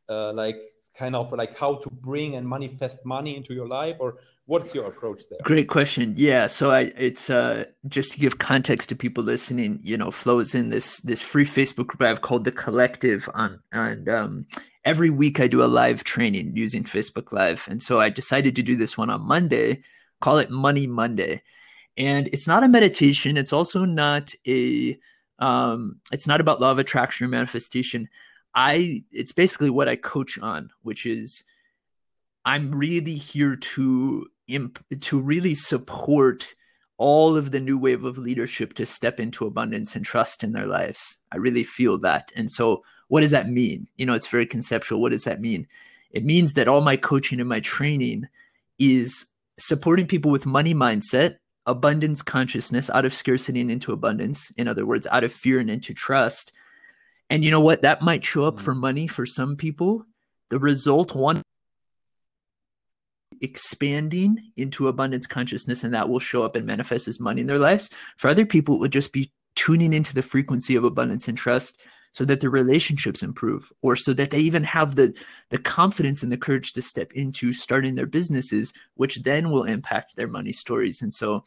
uh, 0.07 0.31
like 0.33 0.62
kind 0.98 1.15
of 1.15 1.31
like 1.31 1.57
how 1.57 1.75
to 1.75 1.89
bring 1.89 2.36
and 2.36 2.48
manifest 2.48 3.05
money 3.05 3.36
into 3.36 3.53
your 3.53 3.67
life 3.67 3.95
or 4.00 4.17
what's 4.45 4.75
your 4.75 4.86
approach 4.86 5.24
there? 5.29 5.39
Great 5.43 5.69
question. 5.69 6.13
Yeah 6.17 6.48
so 6.48 6.71
i 6.71 6.91
it's 6.98 7.29
uh 7.29 7.65
just 7.88 8.13
to 8.13 8.19
give 8.19 8.39
context 8.39 8.89
to 8.89 8.95
people 8.95 9.24
listening 9.24 9.79
you 9.83 9.98
know 9.98 10.12
Flo's 10.12 10.53
in 10.53 10.69
this 10.69 10.98
this 11.00 11.21
free 11.21 11.45
facebook 11.45 11.88
group 11.88 12.01
i 12.01 12.07
have 12.07 12.21
called 12.21 12.43
the 12.45 12.51
collective 12.51 13.29
on 13.33 13.60
and 13.71 14.10
um 14.10 14.45
every 14.83 15.10
week 15.10 15.39
i 15.39 15.48
do 15.48 15.63
a 15.63 15.65
live 15.65 16.03
training 16.03 16.51
using 16.55 16.83
facebook 16.83 17.31
live. 17.31 17.67
And 17.69 17.81
so 17.81 18.00
i 18.00 18.10
decided 18.10 18.55
to 18.55 18.63
do 18.63 18.75
this 18.75 18.98
one 18.98 19.10
on 19.10 19.21
monday 19.25 19.83
call 20.21 20.38
it 20.38 20.50
money 20.50 20.88
monday. 20.88 21.41
And 21.98 22.29
it's 22.31 22.48
not 22.48 22.63
a 22.63 22.69
meditation. 22.69 23.36
It's 23.36 23.51
also 23.51 23.83
not 23.83 24.33
a 24.48 24.98
um 25.39 26.00
it's 26.12 26.27
not 26.27 26.39
about 26.39 26.62
law 26.62 26.71
of 26.71 26.79
attraction 26.79 27.25
or 27.25 27.29
manifestation 27.29 28.07
I 28.53 29.03
it's 29.12 29.31
basically 29.31 29.70
what 29.70 29.88
I 29.88 29.96
coach 29.96 30.38
on, 30.39 30.72
which 30.81 31.05
is 31.05 31.43
I'm 32.46 32.74
really 32.74 33.15
here 33.15 33.55
to 33.55 34.27
imp, 34.48 34.84
to 35.01 35.20
really 35.20 35.55
support 35.55 36.53
all 36.98 37.36
of 37.36 37.51
the 37.51 37.60
new 37.60 37.77
wave 37.77 38.03
of 38.03 38.17
leadership 38.17 38.74
to 38.74 38.86
step 38.86 39.20
into 39.20 39.48
abundance 39.48 39.96
and 39.96 40.05
trust 40.05 40.43
in 40.43 40.51
their 40.51 40.67
lives. 40.67 41.17
I 41.31 41.38
really 41.38 41.63
feel 41.63 41.98
that. 42.00 42.31
And 42.36 42.50
so 42.50 42.84
what 43.08 43.22
does 43.22 43.31
that 43.31 43.50
mean? 43.50 43.88
You 43.98 44.05
know, 44.05 44.13
it's 44.13 44.27
very 44.27 44.46
conceptual. 44.46 45.01
What 45.01 45.12
does 45.12 45.24
that 45.24 45.41
mean? 45.41 45.67
It 46.12 46.24
means 46.25 46.53
that 46.53 46.67
all 46.67 46.81
my 46.81 46.98
coaching 46.98 47.39
and 47.39 47.50
my 47.50 47.60
training 47.60 48.27
is 48.77 49.25
supporting 49.58 50.05
people 50.05 50.29
with 50.29 50.46
money 50.46 50.75
mindset, 50.75 51.38
abundance 51.65 52.22
consciousness 52.22 52.89
out 52.91 53.05
of 53.05 53.13
scarcity 53.13 53.62
and 53.62 53.72
into 53.72 53.93
abundance. 53.93 54.51
In 54.51 54.67
other 54.67 54.86
words, 54.86 55.08
out 55.08 55.24
of 55.24 55.31
fear 55.31 55.60
and 55.60 55.70
into 55.72 55.93
trust 55.93 56.51
and 57.31 57.45
you 57.45 57.50
know 57.50 57.61
what? 57.61 57.81
That 57.81 58.01
might 58.01 58.25
show 58.25 58.43
up 58.43 58.59
for 58.59 58.75
mm. 58.75 58.81
money 58.81 59.07
for 59.07 59.25
some 59.25 59.55
people. 59.55 60.05
The 60.50 60.59
result 60.59 61.15
one 61.15 61.41
expanding 63.39 64.51
into 64.57 64.89
abundance 64.89 65.27
consciousness, 65.27 65.85
and 65.85 65.93
that 65.93 66.09
will 66.09 66.19
show 66.19 66.43
up 66.43 66.57
and 66.57 66.65
manifest 66.65 67.07
as 67.07 67.21
money 67.21 67.39
in 67.39 67.47
their 67.47 67.57
lives. 67.57 67.89
For 68.17 68.27
other 68.27 68.45
people, 68.45 68.75
it 68.75 68.79
would 68.79 68.91
just 68.91 69.13
be 69.13 69.31
tuning 69.55 69.93
into 69.93 70.13
the 70.13 70.21
frequency 70.21 70.75
of 70.75 70.83
abundance 70.83 71.29
and 71.29 71.38
trust 71.38 71.79
so 72.11 72.25
that 72.25 72.41
their 72.41 72.50
relationships 72.50 73.23
improve 73.23 73.71
or 73.81 73.95
so 73.95 74.11
that 74.11 74.31
they 74.31 74.39
even 74.39 74.65
have 74.65 74.95
the 74.95 75.13
the 75.50 75.57
confidence 75.57 76.23
and 76.23 76.31
the 76.31 76.38
courage 76.38 76.73
to 76.73 76.81
step 76.81 77.13
into 77.13 77.53
starting 77.53 77.95
their 77.95 78.05
businesses 78.05 78.73
which 78.95 79.23
then 79.23 79.50
will 79.50 79.63
impact 79.63 80.15
their 80.15 80.27
money 80.27 80.51
stories 80.51 81.01
and 81.01 81.13
so 81.13 81.43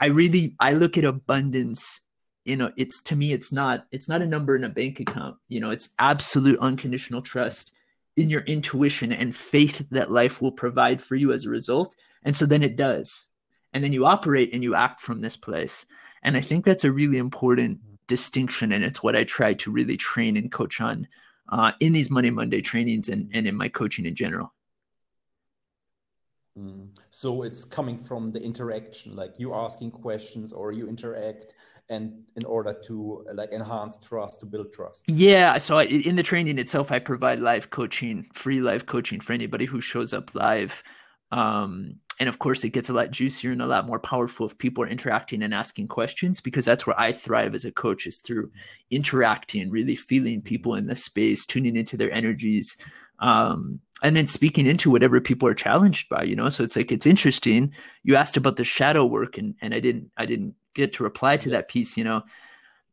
i 0.00 0.06
really 0.06 0.54
i 0.60 0.72
look 0.72 0.96
at 0.96 1.04
abundance 1.04 2.00
you 2.44 2.56
know 2.56 2.72
it's 2.76 3.00
to 3.02 3.16
me 3.16 3.32
it's 3.32 3.52
not 3.52 3.86
it's 3.92 4.08
not 4.08 4.22
a 4.22 4.26
number 4.26 4.56
in 4.56 4.64
a 4.64 4.68
bank 4.68 4.98
account 4.98 5.36
you 5.48 5.60
know 5.60 5.70
it's 5.70 5.90
absolute 5.98 6.58
unconditional 6.58 7.22
trust 7.22 7.72
in 8.16 8.28
your 8.28 8.42
intuition 8.42 9.12
and 9.12 9.34
faith 9.34 9.86
that 9.90 10.10
life 10.10 10.42
will 10.42 10.52
provide 10.52 11.00
for 11.00 11.14
you 11.14 11.32
as 11.32 11.44
a 11.44 11.50
result. 11.50 11.94
And 12.24 12.36
so 12.36 12.46
then 12.46 12.62
it 12.62 12.76
does. 12.76 13.28
And 13.72 13.82
then 13.82 13.92
you 13.92 14.04
operate 14.04 14.52
and 14.52 14.62
you 14.62 14.74
act 14.74 15.00
from 15.00 15.20
this 15.20 15.36
place. 15.36 15.86
And 16.22 16.36
i 16.36 16.40
think 16.40 16.64
that's 16.64 16.84
a 16.84 16.92
really 16.92 17.18
important 17.18 17.80
distinction 18.06 18.72
and 18.72 18.84
it's 18.84 19.02
what 19.02 19.16
i 19.16 19.24
try 19.24 19.54
to 19.54 19.72
really 19.72 19.96
train 19.96 20.36
and 20.36 20.52
coach 20.52 20.80
on 20.80 21.08
uh, 21.48 21.72
in 21.80 21.92
these 21.92 22.10
money 22.10 22.30
monday 22.30 22.60
trainings 22.60 23.08
and, 23.08 23.28
and 23.32 23.46
in 23.46 23.56
my 23.56 23.68
coaching 23.68 24.06
in 24.06 24.14
general 24.14 24.52
mm. 26.58 26.88
So 27.10 27.42
it's 27.42 27.64
coming 27.64 27.98
from 27.98 28.32
the 28.32 28.42
interaction, 28.42 29.16
like 29.16 29.38
you 29.38 29.54
asking 29.54 29.92
questions 29.92 30.52
or 30.52 30.72
you 30.72 30.88
interact 30.88 31.54
and 31.88 32.24
in 32.36 32.44
order 32.44 32.74
to 32.84 33.24
like 33.34 33.52
enhance 33.52 33.98
trust 33.98 34.40
to 34.40 34.46
build 34.46 34.72
trust 34.72 35.04
yeah 35.08 35.58
so 35.58 35.78
I, 35.78 35.84
in 35.84 36.16
the 36.16 36.22
training 36.22 36.58
itself 36.58 36.92
i 36.92 36.98
provide 36.98 37.40
live 37.40 37.70
coaching 37.70 38.26
free 38.32 38.60
live 38.60 38.86
coaching 38.86 39.20
for 39.20 39.32
anybody 39.32 39.66
who 39.66 39.80
shows 39.80 40.12
up 40.12 40.34
live 40.34 40.82
um, 41.32 41.96
and 42.20 42.28
of 42.28 42.38
course 42.38 42.62
it 42.64 42.70
gets 42.70 42.88
a 42.88 42.92
lot 42.92 43.10
juicier 43.10 43.52
and 43.52 43.62
a 43.62 43.66
lot 43.66 43.86
more 43.86 43.98
powerful 43.98 44.46
if 44.46 44.56
people 44.58 44.84
are 44.84 44.88
interacting 44.88 45.42
and 45.42 45.54
asking 45.54 45.88
questions 45.88 46.40
because 46.40 46.64
that's 46.64 46.86
where 46.86 46.98
i 47.00 47.12
thrive 47.12 47.54
as 47.54 47.64
a 47.64 47.72
coach 47.72 48.06
is 48.06 48.20
through 48.20 48.50
interacting 48.90 49.70
really 49.70 49.96
feeling 49.96 50.40
people 50.42 50.74
in 50.74 50.86
the 50.86 50.96
space 50.96 51.46
tuning 51.46 51.76
into 51.76 51.96
their 51.96 52.12
energies 52.12 52.76
um, 53.20 53.80
and 54.02 54.16
then 54.16 54.26
speaking 54.26 54.66
into 54.66 54.90
whatever 54.90 55.20
people 55.20 55.48
are 55.48 55.54
challenged 55.54 56.08
by 56.08 56.22
you 56.22 56.36
know 56.36 56.48
so 56.48 56.62
it's 56.62 56.76
like 56.76 56.92
it's 56.92 57.06
interesting 57.06 57.72
you 58.02 58.16
asked 58.16 58.36
about 58.36 58.56
the 58.56 58.64
shadow 58.64 59.04
work 59.04 59.38
and 59.38 59.54
and 59.62 59.74
i 59.74 59.80
didn't 59.80 60.10
i 60.16 60.26
didn't 60.26 60.54
get 60.74 60.94
to 60.94 61.02
reply 61.02 61.36
to 61.36 61.50
that 61.50 61.68
piece, 61.68 61.96
you 61.96 62.04
know, 62.04 62.22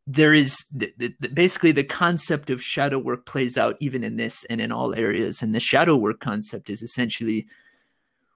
there 0.07 0.33
is 0.33 0.65
the, 0.73 0.91
the, 0.97 1.29
basically 1.29 1.71
the 1.71 1.83
concept 1.83 2.49
of 2.49 2.63
shadow 2.63 2.97
work 2.97 3.25
plays 3.25 3.57
out 3.57 3.75
even 3.79 4.03
in 4.03 4.17
this 4.17 4.43
and 4.45 4.59
in 4.59 4.71
all 4.71 4.95
areas. 4.95 5.41
And 5.41 5.53
the 5.53 5.59
shadow 5.59 5.95
work 5.95 6.19
concept 6.19 6.69
is 6.69 6.81
essentially 6.81 7.47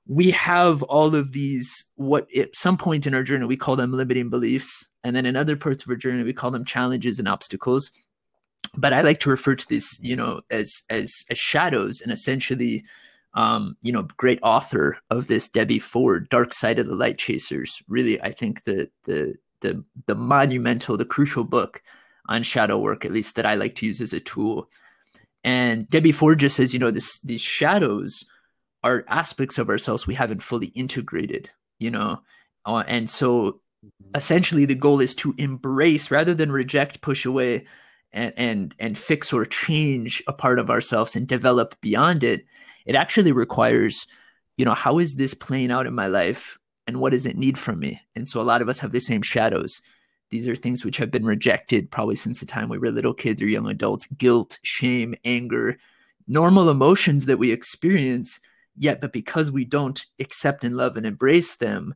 we 0.08 0.32
have 0.32 0.84
all 0.84 1.16
of 1.16 1.32
these 1.32 1.86
what 1.96 2.28
at 2.36 2.56
some 2.56 2.78
point 2.78 3.08
in 3.08 3.14
our 3.14 3.24
journey 3.24 3.46
we 3.46 3.58
call 3.58 3.76
them 3.76 3.94
limiting 3.94 4.30
beliefs 4.30 4.90
and 5.04 5.16
then 5.16 5.26
in 5.26 5.36
other 5.36 5.56
parts 5.56 5.84
of 5.84 5.90
our 5.90 5.96
journey 5.96 6.24
we 6.24 6.34
call 6.34 6.52
them 6.52 6.66
challenges 6.66 7.20
and 7.20 7.28
obstacles 7.28 7.92
but 8.76 8.92
i 8.92 9.02
like 9.02 9.20
to 9.20 9.30
refer 9.30 9.56
to 9.56 9.68
this 9.70 9.98
you 10.02 10.16
know 10.16 10.42
as 10.50 10.84
as 10.90 11.24
as 11.30 11.38
shadows 11.38 12.02
and 12.02 12.12
essentially 12.12 12.84
um, 13.36 13.78
you 13.82 13.92
know, 13.92 14.08
great 14.18 14.40
author 14.44 14.98
of 15.10 15.28
this, 15.28 15.50
Debbie 15.50 15.80
Ford, 15.80 16.30
Dark 16.30 16.54
Side 16.54 16.80
of 16.80 16.88
the 16.88 16.96
Light 16.96 17.18
Chasers. 17.18 17.82
Really, 17.88 18.22
I 18.22 18.32
think 18.32 18.64
the 18.64 18.90
the 19.06 19.36
the 19.62 19.84
the 20.06 20.16
monumental, 20.16 20.98
the 20.98 21.06
crucial 21.06 21.44
book 21.44 21.82
on 22.30 22.44
shadow 22.44 22.78
work, 22.78 23.06
at 23.06 23.12
least 23.12 23.36
that 23.36 23.46
I 23.46 23.56
like 23.56 23.76
to 23.76 23.86
use 23.86 24.02
as 24.02 24.14
a 24.14 24.20
tool. 24.20 24.70
And 25.44 25.90
Debbie 25.90 26.12
Ford 26.12 26.40
just 26.40 26.56
says, 26.56 26.74
you 26.74 26.80
know, 26.80 26.92
this 26.92 27.20
these 27.22 27.42
shadows 27.42 28.24
are 28.84 29.06
aspects 29.08 29.58
of 29.58 29.70
ourselves 29.70 30.08
we 30.08 30.16
haven't 30.16 30.42
fully 30.42 30.68
integrated, 30.68 31.50
you 31.80 31.92
know, 31.92 32.22
uh, 32.66 32.84
and 32.88 33.10
so 33.10 33.62
essentially 34.16 34.66
the 34.66 34.76
goal 34.76 35.00
is 35.00 35.16
to 35.16 35.34
embrace 35.38 36.12
rather 36.12 36.34
than 36.34 36.52
reject, 36.52 37.02
push 37.02 37.26
away, 37.26 37.66
and 38.12 38.34
and 38.38 38.76
and 38.80 38.98
fix 38.98 39.34
or 39.34 39.46
change 39.46 40.24
a 40.28 40.34
part 40.34 40.60
of 40.60 40.70
ourselves 40.70 41.16
and 41.16 41.28
develop 41.28 41.80
beyond 41.82 42.24
it. 42.24 42.46
It 42.86 42.96
actually 42.96 43.32
requires 43.32 44.06
you 44.58 44.66
know 44.66 44.76
how 44.76 45.00
is 45.00 45.16
this 45.16 45.34
playing 45.34 45.72
out 45.72 45.88
in 45.88 45.96
my 45.96 46.08
life 46.08 46.60
and 46.86 47.00
what 47.00 47.12
does 47.12 47.26
it 47.26 47.38
need 47.38 47.58
from 47.58 47.80
me? 47.80 48.02
And 48.16 48.28
so 48.28 48.42
a 48.42 48.44
lot 48.44 48.62
of 48.62 48.70
us 48.70 48.80
have 48.80 48.92
the 48.92 49.00
same 49.00 49.22
shadows. 49.22 49.82
These 50.30 50.48
are 50.48 50.56
things 50.56 50.84
which 50.84 50.98
have 50.98 51.12
been 51.12 51.26
rejected 51.26 51.90
probably 51.92 52.16
since 52.16 52.40
the 52.40 52.46
time 52.46 52.70
we 52.70 52.78
were 52.78 52.92
little 52.92 53.14
kids 53.14 53.42
or 53.42 53.48
young 53.48 53.68
adults. 53.70 54.08
Guilt 54.18 54.60
shame 54.64 55.16
anger 55.24 55.78
normal 56.28 56.70
emotions 56.70 57.26
that 57.26 57.40
we 57.40 57.52
experience 57.52 58.40
yet 58.76 59.02
but 59.02 59.14
because 59.14 59.52
we 59.52 59.66
don't 59.66 60.06
accept 60.20 60.64
and 60.64 60.76
love 60.76 60.98
and 60.98 61.06
embrace 61.06 61.56
them 61.56 61.94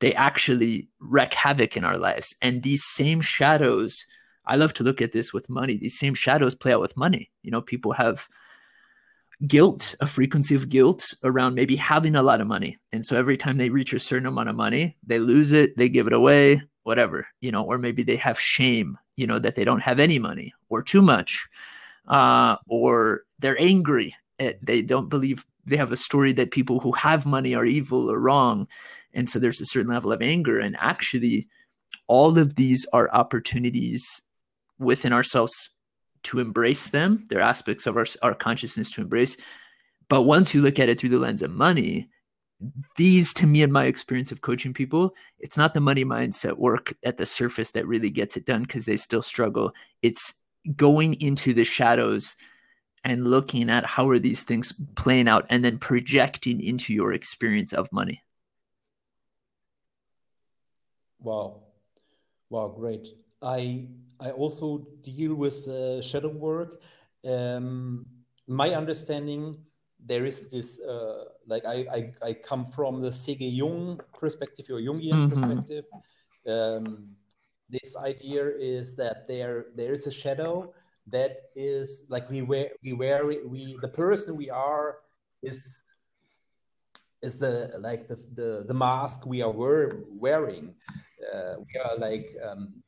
they 0.00 0.14
actually 0.14 0.88
wreak 1.00 1.34
havoc 1.34 1.76
in 1.76 1.84
our 1.84 1.98
lives. 1.98 2.34
And 2.42 2.62
these 2.62 2.84
same 2.84 3.20
shadows, 3.20 4.04
I 4.44 4.56
love 4.56 4.74
to 4.74 4.84
look 4.84 5.00
at 5.00 5.12
this 5.12 5.32
with 5.32 5.48
money. 5.48 5.76
These 5.76 5.98
same 5.98 6.14
shadows 6.14 6.54
play 6.54 6.72
out 6.72 6.80
with 6.80 6.96
money. 6.96 7.30
You 7.42 7.50
know, 7.50 7.62
people 7.62 7.92
have 7.92 8.28
guilt, 9.46 9.94
a 10.00 10.06
frequency 10.06 10.54
of 10.54 10.68
guilt 10.68 11.14
around 11.24 11.54
maybe 11.54 11.76
having 11.76 12.16
a 12.16 12.22
lot 12.22 12.40
of 12.40 12.46
money. 12.46 12.78
And 12.92 13.04
so 13.04 13.16
every 13.16 13.36
time 13.36 13.56
they 13.56 13.70
reach 13.70 13.92
a 13.92 13.98
certain 13.98 14.26
amount 14.26 14.48
of 14.48 14.56
money, 14.56 14.96
they 15.06 15.18
lose 15.18 15.52
it, 15.52 15.76
they 15.76 15.88
give 15.88 16.06
it 16.06 16.12
away, 16.12 16.62
whatever, 16.84 17.26
you 17.40 17.52
know, 17.52 17.62
or 17.62 17.78
maybe 17.78 18.02
they 18.02 18.16
have 18.16 18.40
shame, 18.40 18.98
you 19.16 19.26
know, 19.26 19.38
that 19.38 19.54
they 19.54 19.64
don't 19.64 19.82
have 19.82 19.98
any 19.98 20.18
money 20.18 20.54
or 20.68 20.82
too 20.82 21.02
much, 21.02 21.48
uh, 22.08 22.56
or 22.66 23.22
they're 23.38 23.60
angry. 23.60 24.14
They 24.38 24.82
don't 24.82 25.08
believe 25.08 25.44
they 25.66 25.76
have 25.76 25.92
a 25.92 25.96
story 25.96 26.32
that 26.32 26.50
people 26.52 26.80
who 26.80 26.92
have 26.92 27.26
money 27.26 27.54
are 27.54 27.66
evil 27.66 28.10
or 28.10 28.18
wrong. 28.18 28.68
And 29.12 29.28
so 29.28 29.38
there's 29.38 29.60
a 29.60 29.66
certain 29.66 29.90
level 29.90 30.12
of 30.12 30.22
anger. 30.22 30.58
And 30.60 30.76
actually, 30.78 31.48
all 32.06 32.38
of 32.38 32.54
these 32.56 32.86
are 32.92 33.12
opportunities 33.12 34.22
within 34.78 35.12
ourselves 35.12 35.70
to 36.24 36.38
embrace 36.38 36.90
them. 36.90 37.24
They're 37.28 37.40
aspects 37.40 37.86
of 37.86 37.96
our, 37.96 38.06
our 38.22 38.34
consciousness 38.34 38.90
to 38.92 39.00
embrace. 39.00 39.36
But 40.08 40.22
once 40.22 40.54
you 40.54 40.62
look 40.62 40.78
at 40.78 40.88
it 40.88 41.00
through 41.00 41.10
the 41.10 41.18
lens 41.18 41.42
of 41.42 41.50
money, 41.50 42.08
these 42.96 43.34
to 43.34 43.46
me 43.46 43.62
in 43.62 43.70
my 43.70 43.84
experience 43.84 44.32
of 44.32 44.40
coaching 44.40 44.72
people 44.72 45.14
it's 45.38 45.58
not 45.58 45.74
the 45.74 45.80
money 45.80 46.06
mindset 46.06 46.56
work 46.56 46.94
at 47.04 47.18
the 47.18 47.26
surface 47.26 47.72
that 47.72 47.86
really 47.86 48.08
gets 48.08 48.34
it 48.34 48.46
done 48.46 48.62
because 48.62 48.86
they 48.86 48.96
still 48.96 49.20
struggle 49.20 49.72
it's 50.00 50.34
going 50.74 51.20
into 51.20 51.52
the 51.52 51.64
shadows 51.64 52.34
and 53.06 53.24
looking 53.24 53.70
at 53.70 53.86
how 53.86 54.08
are 54.08 54.18
these 54.18 54.42
things 54.42 54.74
playing 54.96 55.28
out 55.28 55.46
and 55.48 55.64
then 55.64 55.78
projecting 55.78 56.60
into 56.60 56.92
your 56.92 57.12
experience 57.12 57.72
of 57.72 57.90
money 57.92 58.22
wow 61.20 61.62
wow 62.50 62.66
great 62.66 63.08
i 63.40 63.86
i 64.18 64.30
also 64.32 64.84
deal 65.02 65.34
with 65.34 65.68
uh, 65.68 66.02
shadow 66.02 66.28
work 66.28 66.82
um, 67.24 68.04
my 68.48 68.74
understanding 68.74 69.56
there 70.04 70.24
is 70.24 70.48
this 70.50 70.80
uh, 70.82 71.24
like 71.46 71.64
I, 71.64 71.86
I, 71.98 72.12
I 72.28 72.32
come 72.34 72.64
from 72.64 73.02
the 73.02 73.10
C.G. 73.10 73.44
Jung 73.48 73.98
perspective 74.16 74.66
or 74.70 74.80
Jungian 74.80 75.12
mm-hmm. 75.12 75.30
perspective. 75.30 75.84
Um, 76.46 77.08
this 77.68 77.96
idea 77.96 78.46
is 78.56 78.94
that 78.96 79.26
there 79.26 79.66
there 79.74 79.92
is 79.92 80.06
a 80.06 80.12
shadow 80.12 80.72
that 81.08 81.38
is 81.54 82.06
like 82.08 82.28
we 82.28 82.42
wear 82.42 82.70
we 82.82 82.92
wear 82.92 83.26
we 83.26 83.76
the 83.80 83.88
person 83.88 84.36
we 84.36 84.50
are 84.50 84.98
is 85.42 85.84
is 87.22 87.38
the 87.38 87.72
like 87.80 88.06
the 88.06 88.16
the, 88.34 88.64
the 88.66 88.74
mask 88.74 89.26
we 89.26 89.42
are 89.42 89.50
wear, 89.50 90.02
wearing. 90.08 90.74
Uh, 91.32 91.54
we 91.58 91.80
are 91.80 91.96
like 91.96 92.28
um, 92.44 92.82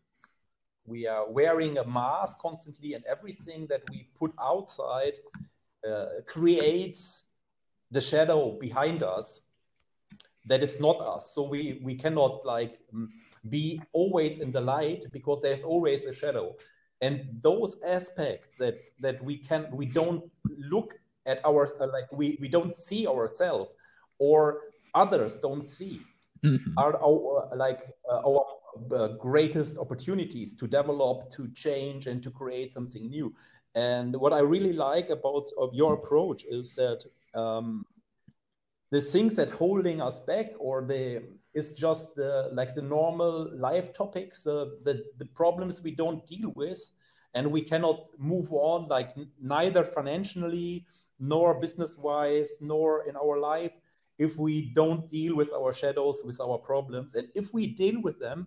we 0.85 1.07
are 1.07 1.31
wearing 1.31 1.79
a 1.79 1.87
mask 1.87 2.39
constantly, 2.41 2.95
and 2.95 3.05
everything 3.05 3.67
that 3.69 3.83
we 3.91 4.09
put 4.19 4.33
outside 4.41 5.15
uh, 5.89 6.07
creates 6.27 7.27
the 7.91 8.01
shadow 8.01 8.59
behind 8.59 9.03
us 9.03 9.49
that 10.49 10.63
is 10.63 10.81
not 10.81 11.01
us 11.01 11.35
so 11.35 11.43
we 11.43 11.81
we 11.83 11.95
cannot 11.95 12.45
like 12.45 12.81
be 13.49 13.81
always 13.93 14.41
in 14.41 14.51
the 14.51 14.61
light 14.61 15.05
because 15.13 15.41
there's 15.43 15.65
always 15.65 16.05
a 16.05 16.13
shadow 16.13 16.55
and 17.01 17.27
those 17.41 17.81
aspects 17.83 18.59
that 18.59 18.79
that 19.01 19.23
we 19.23 19.37
can 19.37 19.67
we 19.73 19.87
don't 19.87 20.25
look 20.59 20.95
at 21.27 21.45
our 21.45 21.69
like 21.93 22.11
we 22.13 22.39
we 22.41 22.49
don't 22.49 22.77
see 22.77 23.07
ourselves 23.07 23.73
or 24.19 24.63
others 24.95 25.39
don't 25.39 25.67
see 25.67 26.01
mm-hmm. 26.45 26.73
are 26.77 26.97
our 27.03 27.49
like 27.57 27.83
uh, 28.11 28.21
our 28.27 28.45
uh, 28.93 29.09
greatest 29.19 29.79
opportunities 29.79 30.57
to 30.57 30.67
develop 30.67 31.31
to 31.31 31.49
change 31.53 32.07
and 32.07 32.23
to 32.23 32.31
create 32.31 32.73
something 32.73 33.09
new 33.09 33.33
and 33.75 34.17
what 34.17 34.33
i 34.33 34.41
really 34.41 34.73
like 34.73 35.11
about 35.11 35.47
of 35.59 35.73
your 35.75 35.95
approach 35.95 36.45
is 36.45 36.75
that 36.75 37.05
um, 37.35 37.85
the 38.91 39.01
things 39.01 39.37
that 39.37 39.51
holding 39.51 40.01
us 40.01 40.21
back 40.21 40.47
or 40.59 40.85
the 40.85 41.23
is 41.55 41.73
just 41.73 42.15
the, 42.15 42.51
like 42.53 42.75
the 42.75 42.83
normal 42.83 43.51
life 43.57 43.93
topics 43.93 44.47
uh, 44.47 44.67
the, 44.85 45.05
the 45.19 45.27
problems 45.27 45.83
we 45.83 45.91
don't 45.91 46.25
deal 46.27 46.53
with 46.55 46.81
and 47.35 47.51
we 47.51 47.61
cannot 47.61 48.07
move 48.19 48.53
on 48.53 48.89
like 48.89 49.11
neither 49.41 49.85
financially 49.85 50.87
nor 51.19 51.61
business 51.61 51.97
wise 51.99 52.59
nor 52.61 53.09
in 53.09 53.17
our 53.17 53.39
life 53.39 53.77
if 54.19 54.37
we 54.37 54.73
don't 54.75 55.09
deal 55.09 55.37
with 55.37 55.53
our 55.53 55.73
shadows 55.73 56.23
with 56.25 56.41
our 56.41 56.59
problems 56.59 57.15
and 57.15 57.29
if 57.35 57.53
we 57.53 57.67
deal 57.67 58.01
with 58.03 58.19
them 58.19 58.47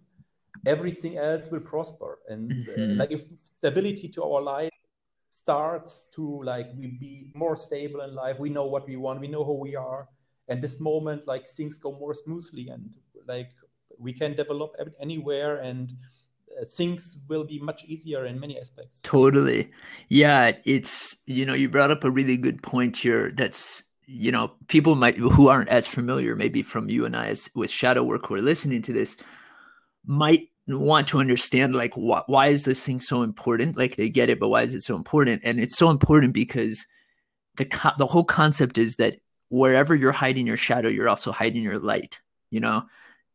everything 0.65 1.17
else 1.17 1.49
will 1.49 1.59
prosper 1.59 2.19
and 2.29 2.51
uh, 2.51 2.71
mm-hmm. 2.71 2.91
uh, 2.91 2.95
like 2.95 3.11
if 3.11 3.25
stability 3.43 4.07
to 4.07 4.23
our 4.23 4.41
life 4.41 4.71
starts 5.29 6.09
to 6.13 6.43
like 6.43 6.67
we 6.77 6.87
be 6.87 7.31
more 7.33 7.55
stable 7.55 8.01
in 8.01 8.13
life 8.13 8.37
we 8.39 8.49
know 8.49 8.65
what 8.65 8.87
we 8.87 8.95
want 8.95 9.19
we 9.19 9.27
know 9.27 9.43
who 9.43 9.53
we 9.53 9.75
are 9.75 10.07
and 10.47 10.61
this 10.61 10.79
moment 10.81 11.27
like 11.27 11.47
things 11.47 11.77
go 11.77 11.91
more 11.91 12.13
smoothly 12.13 12.69
and 12.69 12.89
like 13.27 13.51
we 13.97 14.13
can 14.13 14.33
develop 14.33 14.75
anywhere 14.99 15.57
and 15.57 15.93
uh, 16.59 16.65
things 16.77 17.21
will 17.29 17.43
be 17.43 17.59
much 17.59 17.85
easier 17.85 18.25
in 18.25 18.39
many 18.39 18.59
aspects. 18.59 19.01
Totally. 19.01 19.71
Yeah 20.09 20.53
it's 20.65 21.17
you 21.25 21.45
know 21.45 21.53
you 21.53 21.69
brought 21.69 21.91
up 21.91 22.03
a 22.03 22.11
really 22.11 22.37
good 22.37 22.61
point 22.63 22.97
here 22.97 23.31
that's 23.31 23.83
you 24.05 24.31
know 24.31 24.51
people 24.67 24.95
might 24.95 25.17
who 25.17 25.47
aren't 25.47 25.69
as 25.69 25.87
familiar 25.87 26.35
maybe 26.35 26.61
from 26.61 26.89
you 26.89 27.05
and 27.05 27.15
i 27.15 27.27
as 27.27 27.49
with 27.55 27.69
shadow 27.69 28.03
work 28.03 28.25
who 28.27 28.35
are 28.35 28.41
listening 28.41 28.81
to 28.81 28.91
this 28.91 29.15
might 30.05 30.49
want 30.67 31.07
to 31.07 31.19
understand 31.19 31.75
like 31.75 31.93
wh- 31.93 32.27
why 32.27 32.47
is 32.47 32.63
this 32.63 32.83
thing 32.83 32.99
so 32.99 33.23
important? 33.23 33.77
Like 33.77 33.95
they 33.95 34.09
get 34.09 34.29
it 34.29 34.39
but 34.39 34.49
why 34.49 34.63
is 34.63 34.75
it 34.75 34.81
so 34.81 34.95
important? 34.95 35.41
And 35.43 35.59
it's 35.59 35.77
so 35.77 35.89
important 35.89 36.33
because 36.33 36.85
the 37.57 37.65
co- 37.65 37.91
the 37.97 38.07
whole 38.07 38.23
concept 38.23 38.77
is 38.77 38.95
that 38.95 39.17
wherever 39.51 39.93
you're 39.93 40.11
hiding 40.11 40.47
your 40.47 40.57
shadow 40.57 40.89
you're 40.89 41.09
also 41.09 41.31
hiding 41.31 41.61
your 41.61 41.79
light 41.79 42.19
you 42.49 42.59
know? 42.59 42.83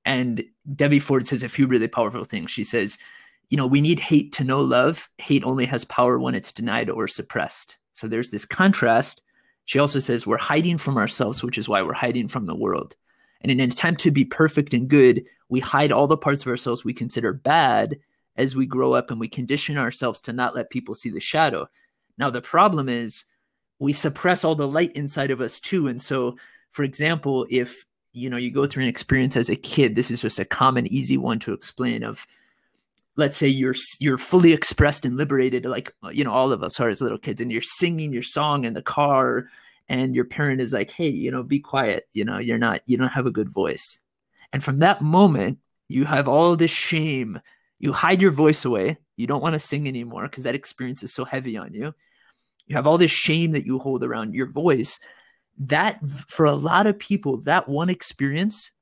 And 0.05 0.45
debbie 0.75 1.01
ford 1.01 1.27
says 1.27 1.43
a 1.43 1.49
few 1.49 1.67
really 1.67 1.89
powerful 1.89 2.25
things. 2.25 2.51
She 2.51 2.65
says 2.65 2.99
you 3.49 3.57
know 3.57 3.67
we 3.67 3.81
need 3.81 3.99
hate 3.99 4.33
to 4.33 4.45
know 4.45 4.61
love. 4.61 5.09
Hate 5.19 5.45
only 5.45 5.67
has 5.67 5.85
power 5.85 6.19
when 6.19 6.35
it's 6.35 6.53
denied 6.53 6.91
or 6.91 7.09
suppressed. 7.09 7.77
So 7.93 8.09
there's 8.09 8.31
this 8.31 8.45
contrast. 8.45 9.23
She 9.65 9.79
also 9.79 9.99
says 9.99 10.27
we're 10.27 10.39
hiding 10.39 10.79
from 10.79 10.97
ourselves 10.97 11.43
which 11.43 11.59
is 11.59 11.69
why 11.69 11.83
we're 11.83 11.93
hiding 11.93 12.29
from 12.29 12.47
the 12.47 12.57
world. 12.57 12.97
And 13.43 13.53
in 13.53 13.61
an 13.61 13.71
attempt 13.71 14.01
to 14.03 14.11
be 14.11 14.25
perfect 14.25 14.75
and 14.75 14.89
good 14.89 15.25
we 15.49 15.61
hide 15.61 15.93
all 15.93 16.07
the 16.07 16.17
parts 16.17 16.43
of 16.43 16.49
ourselves 16.49 16.85
we 16.85 16.93
consider 16.93 17.33
bad 17.33 17.99
as 18.37 18.55
we 18.55 18.67
grow 18.67 18.93
up 18.93 19.11
and 19.11 19.19
we 19.19 19.29
condition 19.29 19.79
ourselves 19.79 20.21
to 20.23 20.33
not 20.33 20.55
let 20.55 20.71
people 20.71 20.95
see 20.95 21.11
the 21.11 21.21
shadow. 21.21 21.69
Now, 22.19 22.31
the 22.31 22.41
problem 22.41 22.89
is 22.89 23.25
we 23.79 23.93
suppress 23.93 24.45
all 24.45 24.55
the 24.55 24.69
light 24.69 24.93
inside 24.93 25.31
of 25.31 25.41
us 25.41 25.61
too. 25.61 25.89
And 25.89 26.01
so, 26.01 26.37
for 26.71 26.83
example, 26.83 27.47
if 27.51 27.85
you 28.13 28.31
know 28.31 28.37
you 28.37 28.51
go 28.51 28.67
through 28.67 28.85
an 28.85 28.89
experience 28.89 29.37
as 29.37 29.51
a 29.51 29.57
kid, 29.57 29.95
this 29.95 30.11
is 30.11 30.21
just 30.23 30.39
a 30.39 30.45
common, 30.45 30.87
easy 30.87 31.17
one 31.17 31.39
to 31.41 31.53
explain 31.53 32.03
of 32.03 32.27
let's 33.17 33.39
say 33.39 33.49
you're 33.49 33.75
you're 33.99 34.19
fully 34.19 34.53
expressed 34.53 35.05
and 35.05 35.17
liberated 35.17 35.65
like 35.65 35.93
uh, 36.05 36.09
you 36.09 36.25
know 36.25 36.33
all 36.33 36.53
of 36.53 36.63
us 36.63 36.79
are 36.81 36.89
as 36.89 37.01
little 37.01 37.19
kids 37.19 37.41
and 37.41 37.51
you're 37.51 37.63
singing 37.63 38.13
your 38.13 38.23
song 38.23 38.65
in 38.65 38.75
the 38.75 38.83
car 38.83 39.49
and 39.89 40.15
your 40.15 40.27
parent 40.27 40.61
is 40.61 40.75
like 40.75 40.91
hey 40.91 41.09
you 41.09 41.31
know 41.31 41.43
be 41.43 41.59
quiet 41.59 42.07
you 42.13 42.27
know 42.27 42.37
you're 42.37 42.59
not 42.59 42.83
you 42.85 42.99
don't 42.99 43.09
have 43.09 43.25
a 43.25 43.31
good 43.31 43.49
voice 43.49 44.01
and 44.53 44.63
from 44.63 44.79
that 44.81 45.03
moment, 45.03 45.59
you 45.89 46.05
have 46.05 46.29
all 46.29 46.57
this 46.57 46.71
shame. 46.71 47.41
You 47.79 47.93
hide 47.93 48.23
your 48.23 48.31
voice 48.31 48.65
away. 48.65 48.97
You 49.17 49.27
don't 49.27 49.43
want 49.43 49.53
to 49.53 49.59
sing 49.59 49.87
anymore 49.87 50.23
because 50.23 50.45
that 50.45 50.55
experience 50.55 51.03
is 51.03 51.13
so 51.13 51.25
heavy 51.25 51.57
on 51.57 51.73
you. 51.75 51.95
You 52.67 52.77
have 52.77 52.87
all 52.87 52.99
this 52.99 53.11
shame 53.11 53.53
that 53.53 53.67
you 53.67 53.79
hold 53.79 54.03
around 54.03 54.35
your 54.35 54.47
voice. 54.47 54.99
That, 55.59 56.01
for 56.29 56.47
a 56.47 56.55
lot 56.55 56.87
of 56.87 56.99
people, 56.99 57.39
that 57.43 57.69
one 57.69 57.89
experience 57.89 58.73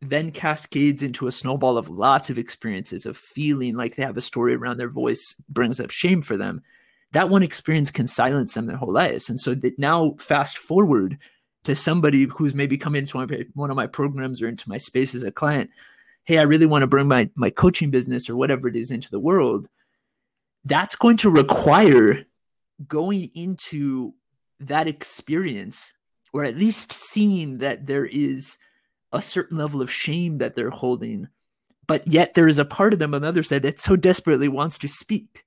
then 0.00 0.32
cascades 0.32 1.02
into 1.02 1.28
a 1.28 1.32
snowball 1.32 1.78
of 1.78 1.88
lots 1.88 2.28
of 2.28 2.38
experiences 2.38 3.06
of 3.06 3.16
feeling 3.16 3.76
like 3.76 3.94
they 3.94 4.02
have 4.02 4.16
a 4.16 4.22
story 4.22 4.54
around 4.54 4.78
their 4.78 4.88
voice 4.88 5.36
brings 5.48 5.78
up 5.78 5.90
shame 5.90 6.22
for 6.22 6.36
them. 6.36 6.62
That 7.12 7.28
one 7.28 7.42
experience 7.42 7.90
can 7.90 8.08
silence 8.08 8.54
them 8.54 8.66
their 8.66 8.76
whole 8.76 8.92
lives. 8.92 9.28
And 9.28 9.38
so 9.38 9.54
that 9.54 9.78
now, 9.78 10.14
fast 10.18 10.58
forward 10.58 11.18
to 11.64 11.74
somebody 11.74 12.24
who's 12.24 12.54
maybe 12.54 12.76
come 12.76 12.96
into 12.96 13.18
one 13.54 13.70
of 13.70 13.76
my 13.76 13.86
programs 13.86 14.42
or 14.42 14.48
into 14.48 14.68
my 14.68 14.76
space 14.76 15.14
as 15.14 15.22
a 15.22 15.30
client 15.30 15.70
hey 16.24 16.38
i 16.38 16.42
really 16.42 16.66
want 16.66 16.82
to 16.82 16.86
bring 16.86 17.08
my 17.08 17.28
my 17.34 17.50
coaching 17.50 17.90
business 17.90 18.28
or 18.28 18.36
whatever 18.36 18.68
it 18.68 18.76
is 18.76 18.90
into 18.90 19.10
the 19.10 19.20
world 19.20 19.68
that's 20.64 20.94
going 20.94 21.16
to 21.16 21.30
require 21.30 22.24
going 22.88 23.30
into 23.34 24.14
that 24.60 24.88
experience 24.88 25.92
or 26.32 26.44
at 26.44 26.56
least 26.56 26.92
seeing 26.92 27.58
that 27.58 27.86
there 27.86 28.06
is 28.06 28.58
a 29.12 29.20
certain 29.20 29.58
level 29.58 29.82
of 29.82 29.90
shame 29.90 30.38
that 30.38 30.54
they're 30.54 30.70
holding 30.70 31.28
but 31.86 32.06
yet 32.06 32.34
there 32.34 32.48
is 32.48 32.58
a 32.58 32.64
part 32.64 32.92
of 32.92 32.98
them 32.98 33.14
on 33.14 33.22
the 33.22 33.28
other 33.28 33.42
side 33.42 33.62
that 33.62 33.80
so 33.80 33.96
desperately 33.96 34.48
wants 34.48 34.78
to 34.78 34.88
speak. 34.88 35.44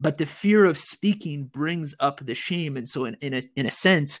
But 0.00 0.18
the 0.18 0.26
fear 0.26 0.64
of 0.64 0.78
speaking 0.78 1.44
brings 1.44 1.94
up 2.00 2.24
the 2.24 2.34
shame 2.34 2.76
and 2.76 2.88
so 2.88 3.06
in, 3.06 3.16
in 3.20 3.34
a 3.34 3.42
in 3.56 3.66
a 3.66 3.70
sense 3.70 4.20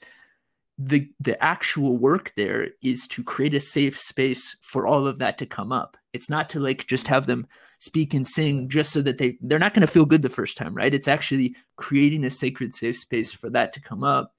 the 0.78 1.10
the 1.20 1.42
actual 1.42 1.96
work 1.96 2.32
there 2.36 2.68
is 2.82 3.06
to 3.08 3.24
create 3.24 3.54
a 3.54 3.60
safe 3.60 3.98
space 3.98 4.56
for 4.60 4.86
all 4.86 5.06
of 5.06 5.18
that 5.18 5.38
to 5.38 5.46
come 5.46 5.72
up 5.72 5.96
it's 6.16 6.30
not 6.30 6.48
to 6.48 6.60
like 6.60 6.86
just 6.86 7.06
have 7.06 7.26
them 7.26 7.46
speak 7.78 8.14
and 8.14 8.26
sing 8.26 8.68
just 8.68 8.92
so 8.92 9.02
that 9.02 9.18
they 9.18 9.36
they're 9.42 9.58
not 9.58 9.74
going 9.74 9.86
to 9.86 9.92
feel 9.92 10.06
good 10.06 10.22
the 10.22 10.28
first 10.28 10.56
time 10.56 10.74
right? 10.74 10.94
It's 10.94 11.08
actually 11.08 11.54
creating 11.76 12.24
a 12.24 12.30
sacred 12.30 12.74
safe 12.74 12.98
space 12.98 13.30
for 13.32 13.50
that 13.50 13.72
to 13.74 13.80
come 13.80 14.02
up 14.02 14.34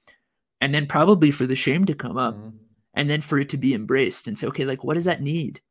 and 0.59 0.73
then 0.73 0.87
probably 0.87 1.31
for 1.31 1.45
the 1.45 1.55
shame 1.55 1.85
to 1.85 1.93
come 1.93 2.17
up 2.17 2.35
mm-hmm. 2.35 2.57
and 2.95 3.09
then 3.09 3.21
for 3.21 3.39
it 3.39 3.49
to 3.49 3.57
be 3.57 3.73
embraced 3.73 4.27
and 4.27 4.37
say 4.37 4.47
okay 4.47 4.65
like 4.65 4.83
what 4.83 4.95
does 4.95 5.05
that 5.05 5.21
need? 5.21 5.61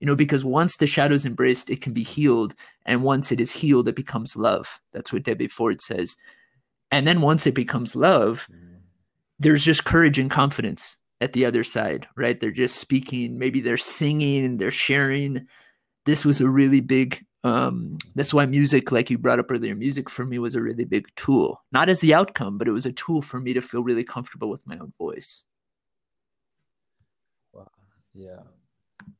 You 0.00 0.06
know 0.06 0.16
because 0.16 0.44
once 0.44 0.76
the 0.76 0.86
shadow 0.86 1.14
is 1.14 1.26
embraced 1.26 1.70
it 1.70 1.82
can 1.82 1.92
be 1.92 2.02
healed 2.02 2.54
and 2.86 3.02
once 3.02 3.30
it 3.30 3.40
is 3.40 3.52
healed 3.52 3.88
it 3.88 3.96
becomes 3.96 4.36
love. 4.36 4.80
That's 4.92 5.12
what 5.12 5.22
debbie 5.22 5.48
ford 5.48 5.80
says. 5.80 6.16
And 6.90 7.06
then 7.06 7.20
once 7.20 7.46
it 7.46 7.54
becomes 7.54 7.94
love 7.94 8.48
mm-hmm. 8.50 8.78
there's 9.38 9.64
just 9.64 9.84
courage 9.84 10.18
and 10.18 10.30
confidence 10.30 10.96
at 11.20 11.32
the 11.32 11.44
other 11.44 11.64
side, 11.64 12.06
right? 12.16 12.40
They're 12.40 12.50
just 12.50 12.76
speaking, 12.76 13.38
maybe 13.38 13.60
they're 13.60 13.76
singing, 13.76 14.56
they're 14.56 14.70
sharing. 14.70 15.46
This 16.06 16.24
was 16.24 16.40
a 16.40 16.48
really 16.48 16.80
big 16.80 17.18
um 17.42 17.96
that's 18.16 18.34
why 18.34 18.44
music 18.44 18.92
like 18.92 19.08
you 19.08 19.16
brought 19.16 19.38
up 19.38 19.50
earlier 19.50 19.74
music 19.74 20.10
for 20.10 20.26
me 20.26 20.38
was 20.38 20.54
a 20.54 20.60
really 20.60 20.84
big 20.84 21.06
tool. 21.16 21.62
Not 21.72 21.88
as 21.88 22.00
the 22.00 22.14
outcome 22.14 22.58
but 22.58 22.68
it 22.68 22.72
was 22.72 22.86
a 22.86 22.92
tool 22.92 23.22
for 23.22 23.40
me 23.40 23.54
to 23.54 23.62
feel 23.62 23.82
really 23.82 24.04
comfortable 24.04 24.50
with 24.50 24.66
my 24.66 24.76
own 24.78 24.92
voice. 24.98 25.42
Wow. 27.52 27.70
Yeah. 28.14 28.42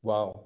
Wow 0.03 0.43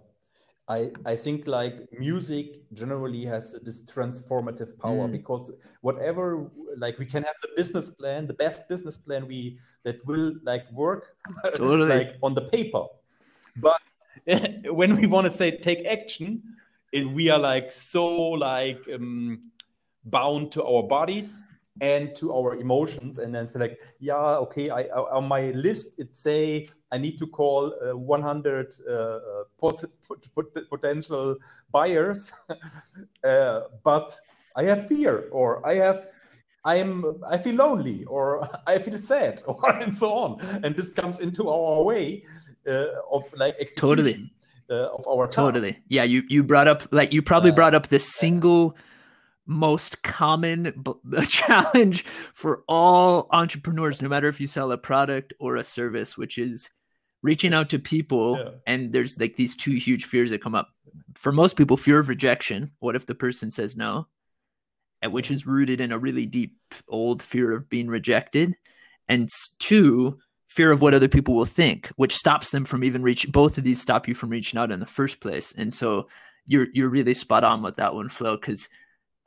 I, 0.68 0.92
I 1.06 1.16
think 1.16 1.46
like 1.46 1.88
music 1.92 2.62
generally 2.74 3.24
has 3.26 3.54
this 3.64 3.86
transformative 3.86 4.80
power 4.80 5.08
mm. 5.08 5.12
because 5.12 5.52
whatever 5.82 6.50
like 6.78 6.98
we 6.98 7.06
can 7.06 7.22
have 7.24 7.36
the 7.44 7.50
business 7.56 7.92
plan 7.92 8.26
the 8.26 8.34
best 8.34 8.68
business 8.68 8.98
plan 8.98 9.28
we 9.28 9.60
that 9.84 10.04
will 10.08 10.34
like 10.44 10.70
work 10.72 11.16
totally. 11.56 11.88
like 11.88 12.16
on 12.24 12.34
the 12.34 12.42
paper 12.42 12.84
but 13.58 13.82
when 14.74 14.96
we 14.96 15.06
want 15.06 15.26
to 15.26 15.32
say 15.32 15.56
take 15.56 15.86
action 15.86 16.42
it, 16.92 17.08
we 17.08 17.30
are 17.30 17.40
like 17.40 17.72
so 17.72 18.08
like 18.32 18.82
um, 18.94 19.52
bound 20.06 20.52
to 20.54 20.64
our 20.64 20.84
bodies 20.84 21.44
and 21.82 22.16
to 22.16 22.34
our 22.34 22.56
emotions 22.56 23.18
and 23.18 23.36
then 23.36 23.48
select 23.48 23.78
yeah 24.00 24.16
okay 24.16 24.70
I, 24.70 24.84
on 24.84 25.28
my 25.28 25.52
list 25.52 26.00
it 26.00 26.16
say 26.16 26.68
i 26.92 26.98
need 26.98 27.18
to 27.18 27.28
call 27.28 27.74
uh, 27.84 27.98
100 27.98 28.76
uh, 28.88 28.94
uh 28.94 29.72
potential 30.70 31.36
buyers 31.72 32.32
uh, 33.24 33.62
but 33.84 34.16
i 34.56 34.64
have 34.64 34.88
fear 34.88 35.28
or 35.32 35.66
i 35.68 35.74
have 35.74 36.06
i 36.64 36.76
am 36.76 37.22
i 37.28 37.38
feel 37.38 37.56
lonely 37.56 38.06
or 38.06 38.48
i 38.68 38.80
feel 38.80 38.98
sad 38.98 39.42
or 39.48 39.70
and 39.72 39.96
so 39.96 40.14
on. 40.14 40.40
And 40.64 40.76
this 40.76 40.92
comes 40.94 41.20
into 41.20 41.50
our 41.50 41.84
way 41.84 42.24
uh, 42.68 42.88
of 43.12 43.24
like 43.36 43.56
execution 43.60 43.88
totally. 43.88 44.32
Uh, 44.68 44.88
of 44.98 45.08
our 45.08 45.28
totally. 45.28 45.78
Yeah 45.90 46.04
you 46.04 46.24
you 46.28 46.44
brought 46.44 46.68
up 46.68 46.88
like 46.92 47.14
you 47.14 47.22
probably 47.22 47.52
brought 47.52 47.76
up 47.76 47.88
the 47.90 48.00
single 48.00 48.76
most 49.46 50.02
common 50.04 50.84
b- 50.84 51.26
challenge 51.28 52.06
for 52.34 52.64
all 52.68 53.28
entrepreneurs, 53.32 54.02
no 54.02 54.10
matter 54.10 54.28
if 54.28 54.40
you 54.40 54.48
sell 54.48 54.72
a 54.72 54.78
product 54.78 55.34
or 55.40 55.56
a 55.56 55.64
service, 55.64 56.18
which 56.18 56.38
is 56.38 56.70
reaching 57.22 57.54
out 57.54 57.70
to 57.70 57.80
people. 57.80 58.38
Yeah. 58.38 58.50
And 58.68 58.94
there's 58.94 59.20
like 59.20 59.36
these 59.36 59.56
two 59.56 59.72
huge 59.72 60.06
fears 60.06 60.30
that 60.32 60.42
come 60.42 60.56
up. 60.56 60.70
For 61.16 61.32
most 61.32 61.56
people, 61.56 61.78
fear 61.78 62.00
of 62.00 62.10
rejection. 62.10 62.72
What 62.80 62.96
if 62.96 63.06
the 63.06 63.16
person 63.16 63.52
says 63.52 63.76
no? 63.76 64.08
Which 65.04 65.30
is 65.30 65.46
rooted 65.46 65.82
in 65.82 65.92
a 65.92 66.00
really 66.00 66.26
deep 66.26 66.58
old 66.88 67.22
fear 67.22 67.52
of 67.52 67.70
being 67.70 67.88
rejected. 67.88 68.56
And 69.08 69.30
two, 69.60 70.18
fear 70.48 70.72
of 70.72 70.82
what 70.82 70.94
other 70.94 71.08
people 71.08 71.36
will 71.36 71.46
think, 71.46 71.88
which 71.96 72.16
stops 72.16 72.50
them 72.50 72.66
from 72.66 72.84
even 72.84 73.04
reaching. 73.04 73.32
Both 73.32 73.58
of 73.58 73.64
these 73.64 73.82
stop 73.82 74.08
you 74.08 74.16
from 74.16 74.30
reaching 74.30 74.60
out 74.60 74.72
in 74.72 74.80
the 74.80 74.86
first 74.86 75.20
place. 75.20 75.54
And 75.56 75.72
so 75.72 76.08
you're 76.48 76.68
you're 76.74 76.90
really 76.90 77.14
spot 77.14 77.44
on 77.44 77.62
with 77.62 77.76
that 77.76 77.94
one, 77.94 78.10
Flo, 78.10 78.38
because 78.38 78.70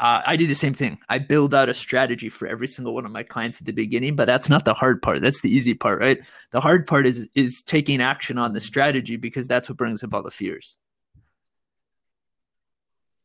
uh, 0.00 0.22
I 0.24 0.36
do 0.36 0.46
the 0.46 0.54
same 0.54 0.74
thing. 0.74 0.98
I 1.08 1.18
build 1.18 1.54
out 1.54 1.68
a 1.68 1.74
strategy 1.74 2.28
for 2.28 2.46
every 2.46 2.68
single 2.68 2.94
one 2.94 3.04
of 3.04 3.10
my 3.10 3.22
clients 3.22 3.60
at 3.60 3.66
the 3.66 3.72
beginning, 3.72 4.16
but 4.16 4.26
that's 4.26 4.48
not 4.48 4.64
the 4.64 4.74
hard 4.74 5.02
part. 5.02 5.20
That's 5.20 5.40
the 5.40 5.50
easy 5.50 5.74
part, 5.74 6.00
right? 6.00 6.18
The 6.50 6.60
hard 6.60 6.86
part 6.86 7.06
is 7.06 7.28
is 7.34 7.62
taking 7.62 8.00
action 8.00 8.38
on 8.38 8.52
the 8.52 8.60
strategy 8.60 9.16
because 9.16 9.46
that's 9.46 9.68
what 9.68 9.76
brings 9.76 10.04
up 10.04 10.14
all 10.14 10.22
the 10.22 10.30
fears. 10.30 10.76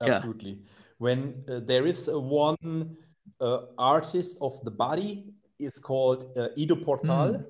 Absolutely. 0.02 0.52
Yeah. 0.52 0.70
When 0.98 1.44
uh, 1.50 1.60
there 1.64 1.86
is 1.86 2.08
a 2.08 2.20
one 2.20 2.98
uh, 3.40 3.60
artist 3.78 4.38
of 4.42 4.54
the 4.64 4.72
body 4.72 5.34
is 5.60 5.78
called 5.78 6.26
uh, 6.38 6.50
Ido 6.56 6.76
Portal. 6.76 7.34
Mm. 7.34 7.46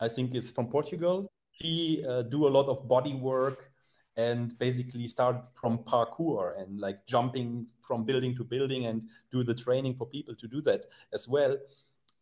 I 0.00 0.08
think 0.08 0.34
is 0.34 0.50
from 0.50 0.68
Portugal. 0.68 1.30
He 1.50 2.04
uh, 2.08 2.22
do 2.22 2.46
a 2.46 2.50
lot 2.50 2.66
of 2.66 2.86
body 2.86 3.14
work 3.14 3.70
and 4.18 4.58
basically 4.58 5.06
start 5.06 5.36
from 5.54 5.78
parkour 5.78 6.60
and 6.60 6.80
like 6.80 7.06
jumping 7.06 7.66
from 7.80 8.04
building 8.04 8.36
to 8.36 8.42
building 8.44 8.86
and 8.86 9.04
do 9.30 9.44
the 9.44 9.54
training 9.54 9.94
for 9.94 10.06
people 10.06 10.34
to 10.34 10.48
do 10.48 10.60
that 10.60 10.84
as 11.14 11.28
well. 11.28 11.56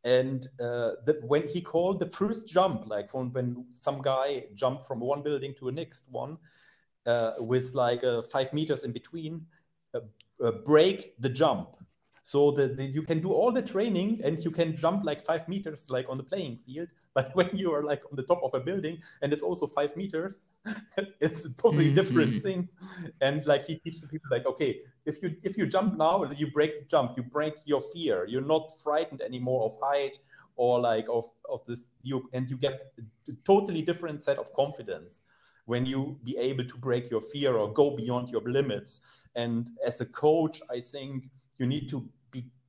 And 0.05 0.47
uh, 0.61 0.93
the, 1.07 1.19
when 1.23 1.49
he 1.49 1.63
called 1.63 1.99
the 1.99 2.11
first 2.11 2.47
jump 2.47 2.87
like 2.87 3.11
from 3.11 3.33
when 3.33 3.65
some 3.73 4.03
guy 4.03 4.45
jumped 4.55 4.87
from 4.87 5.01
one 5.01 5.23
building 5.23 5.55
to 5.59 5.69
a 5.69 5.73
next 5.73 6.05
one 6.11 6.37
uh, 7.07 7.33
with 7.39 7.75
like 7.75 8.05
uh, 8.05 8.21
five 8.21 8.53
meters 8.53 8.85
in 8.85 8.93
between 8.93 9.47
uh, 9.95 10.01
uh, 10.45 10.53
break 10.65 11.15
the 11.19 11.31
jump 11.31 11.77
so 12.27 12.51
that 12.51 12.77
you 12.93 13.05
can 13.05 13.21
do 13.21 13.33
all 13.33 13.53
the 13.53 13.63
training 13.63 14.21
and 14.25 14.45
you 14.45 14.51
can 14.51 14.75
jump 14.75 15.05
like 15.05 15.25
five 15.25 15.47
meters 15.47 15.89
like 15.91 16.07
on 16.09 16.17
the 16.17 16.25
playing 16.25 16.57
field. 16.57 16.89
But 17.15 17.31
when 17.37 17.51
you 17.55 17.73
are 17.73 17.85
like 17.85 18.03
on 18.11 18.17
the 18.17 18.25
top 18.25 18.41
of 18.43 18.53
a 18.53 18.59
building 18.59 18.99
and 19.23 19.33
it's 19.33 19.45
also 19.45 19.67
five 19.69 19.97
meters 19.97 20.45
it's 21.21 21.45
a 21.45 21.57
totally 21.57 21.95
different 21.95 22.33
mm-hmm. 22.33 22.47
thing. 22.47 22.69
And 23.21 23.47
like 23.47 23.63
he 23.67 23.77
teaches 23.77 24.01
the 24.01 24.09
people 24.09 24.29
like 24.29 24.45
okay 24.45 24.81
if 25.05 25.23
you 25.23 25.37
if 25.45 25.57
you 25.57 25.67
jump 25.69 25.97
now 25.97 26.15
you 26.43 26.51
break 26.51 26.73
the 26.81 26.85
jump. 26.87 27.17
You 27.17 27.23
break 27.23 27.55
your 27.65 27.83
fear. 27.95 28.27
You're 28.27 28.51
not 28.57 28.73
frightened 28.83 29.21
anymore 29.21 29.63
of 29.69 29.79
height 29.81 30.19
or 30.57 30.81
like 30.81 31.07
of 31.09 31.27
of 31.49 31.61
this 31.69 31.87
you 32.03 32.29
and 32.33 32.51
you 32.51 32.57
get 32.57 32.77
a 33.29 33.35
totally 33.45 33.83
different 33.83 34.25
set 34.25 34.39
of 34.39 34.53
confidence 34.53 35.23
when 35.67 35.87
you 35.87 36.19
be 36.25 36.37
able 36.39 36.67
to 36.73 36.77
break 36.89 37.09
your 37.09 37.23
fear 37.33 37.53
or 37.57 37.73
go 37.73 37.97
beyond 38.03 38.31
your 38.31 38.45
limits. 38.59 39.01
And 39.37 39.71
as 39.91 40.01
a 40.01 40.07
coach 40.25 40.61
i 40.77 40.81
think 40.81 41.31
you 41.59 41.67
need 41.67 41.89
to 41.89 42.09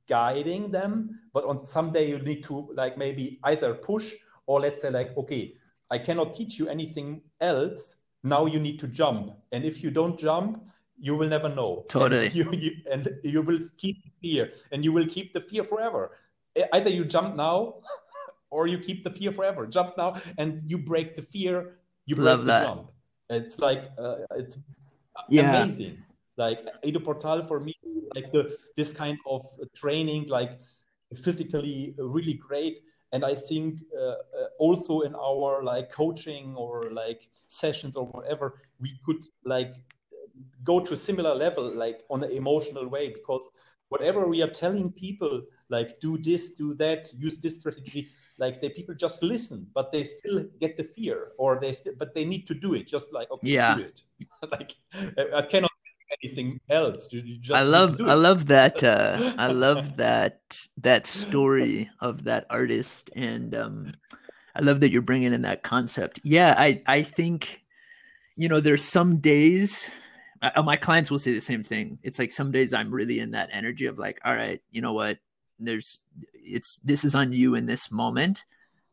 guiding 0.08 0.70
them 0.70 1.20
but 1.32 1.44
on 1.44 1.62
some 1.62 1.92
day 1.92 2.08
you 2.08 2.18
need 2.18 2.42
to 2.42 2.70
like 2.74 2.96
maybe 2.96 3.38
either 3.44 3.74
push 3.74 4.14
or 4.46 4.60
let's 4.60 4.82
say 4.82 4.90
like 4.90 5.16
okay 5.16 5.54
i 5.90 5.98
cannot 5.98 6.34
teach 6.34 6.58
you 6.58 6.68
anything 6.68 7.20
else. 7.40 7.96
Now 8.24 8.46
you 8.46 8.58
need 8.58 8.78
to 8.80 8.88
jump. 8.88 9.32
And 9.52 9.64
if 9.64 9.82
you 9.82 9.90
don't 9.90 10.18
jump 10.18 10.64
you 11.00 11.14
will 11.14 11.28
never 11.28 11.48
know. 11.48 11.84
Totally. 11.88 12.26
and 12.26 12.34
you, 12.40 12.50
you, 12.52 12.72
and 12.90 13.08
you 13.22 13.40
will 13.40 13.60
keep 13.76 14.02
fear 14.20 14.52
and 14.72 14.84
you 14.84 14.92
will 14.92 15.06
keep 15.06 15.32
the 15.32 15.40
fear 15.40 15.62
forever. 15.62 16.18
Either 16.72 16.90
you 16.90 17.04
jump 17.04 17.36
now 17.36 17.74
or 18.50 18.66
you 18.66 18.78
keep 18.78 19.04
the 19.04 19.10
fear 19.10 19.30
forever. 19.30 19.64
Jump 19.66 19.96
now 19.96 20.16
and 20.38 20.60
you 20.66 20.76
break 20.76 21.14
the 21.14 21.22
fear 21.22 21.78
you 22.06 22.16
break 22.16 22.24
Love 22.24 22.40
the 22.40 22.46
that. 22.46 22.64
jump. 22.64 22.90
It's 23.30 23.58
like 23.58 23.92
uh, 23.98 24.16
it's 24.34 24.58
yeah. 25.28 25.62
amazing 25.62 26.02
like 26.38 26.60
Ido 26.84 27.00
Portal 27.00 27.42
for 27.42 27.60
me, 27.60 27.74
like 28.14 28.32
the 28.32 28.56
this 28.76 28.92
kind 28.92 29.18
of 29.26 29.44
training, 29.74 30.26
like 30.28 30.58
physically 31.14 31.94
really 31.98 32.34
great. 32.34 32.80
And 33.12 33.24
I 33.24 33.34
think 33.34 33.80
uh, 33.98 34.04
uh, 34.04 34.16
also 34.58 35.00
in 35.00 35.14
our 35.14 35.62
like 35.62 35.90
coaching 35.90 36.54
or 36.56 36.90
like 36.92 37.28
sessions 37.48 37.96
or 37.96 38.06
whatever, 38.06 38.60
we 38.80 38.92
could 39.04 39.24
like 39.44 39.74
go 40.62 40.80
to 40.80 40.92
a 40.92 40.96
similar 40.96 41.34
level, 41.34 41.74
like 41.74 42.02
on 42.10 42.22
an 42.22 42.30
emotional 42.30 42.86
way, 42.88 43.08
because 43.08 43.42
whatever 43.88 44.28
we 44.28 44.42
are 44.42 44.50
telling 44.50 44.92
people, 44.92 45.42
like 45.70 45.98
do 46.00 46.18
this, 46.18 46.54
do 46.54 46.74
that, 46.74 47.08
use 47.16 47.38
this 47.38 47.58
strategy, 47.58 48.08
like 48.38 48.60
the 48.60 48.68
people 48.70 48.94
just 48.94 49.22
listen, 49.22 49.66
but 49.74 49.90
they 49.90 50.04
still 50.04 50.44
get 50.60 50.76
the 50.76 50.84
fear, 50.84 51.32
or 51.38 51.58
they 51.58 51.72
still, 51.72 51.94
but 51.98 52.14
they 52.14 52.24
need 52.24 52.46
to 52.46 52.54
do 52.54 52.74
it, 52.74 52.86
just 52.86 53.12
like 53.12 53.30
okay, 53.30 53.48
yeah. 53.48 53.74
do 53.74 53.82
it. 53.82 54.02
like 54.52 54.76
I 55.34 55.42
cannot 55.42 55.72
anything 56.22 56.60
else. 56.68 57.12
You, 57.12 57.20
you 57.20 57.54
I 57.54 57.62
love 57.62 58.00
I 58.00 58.14
love 58.14 58.46
that 58.46 58.82
uh, 58.82 59.34
I 59.38 59.48
love 59.48 59.96
that 59.96 60.58
that 60.78 61.06
story 61.06 61.90
of 62.00 62.24
that 62.24 62.46
artist, 62.50 63.10
and 63.14 63.54
um, 63.54 63.92
I 64.54 64.62
love 64.62 64.80
that 64.80 64.90
you're 64.90 65.02
bringing 65.02 65.32
in 65.32 65.42
that 65.42 65.62
concept. 65.62 66.20
Yeah, 66.22 66.54
I 66.56 66.82
I 66.86 67.02
think 67.02 67.62
you 68.36 68.48
know 68.48 68.60
there's 68.60 68.84
some 68.84 69.18
days. 69.18 69.90
Uh, 70.40 70.62
my 70.62 70.76
clients 70.76 71.10
will 71.10 71.18
say 71.18 71.32
the 71.32 71.40
same 71.40 71.64
thing. 71.64 71.98
It's 72.04 72.18
like 72.18 72.30
some 72.30 72.52
days 72.52 72.72
I'm 72.72 72.92
really 72.92 73.18
in 73.18 73.32
that 73.32 73.48
energy 73.52 73.86
of 73.86 73.98
like, 73.98 74.20
all 74.24 74.34
right, 74.34 74.62
you 74.70 74.80
know 74.80 74.92
what? 74.92 75.18
There's 75.58 75.98
it's 76.32 76.78
this 76.84 77.04
is 77.04 77.14
on 77.14 77.32
you 77.32 77.54
in 77.56 77.66
this 77.66 77.90
moment 77.90 78.44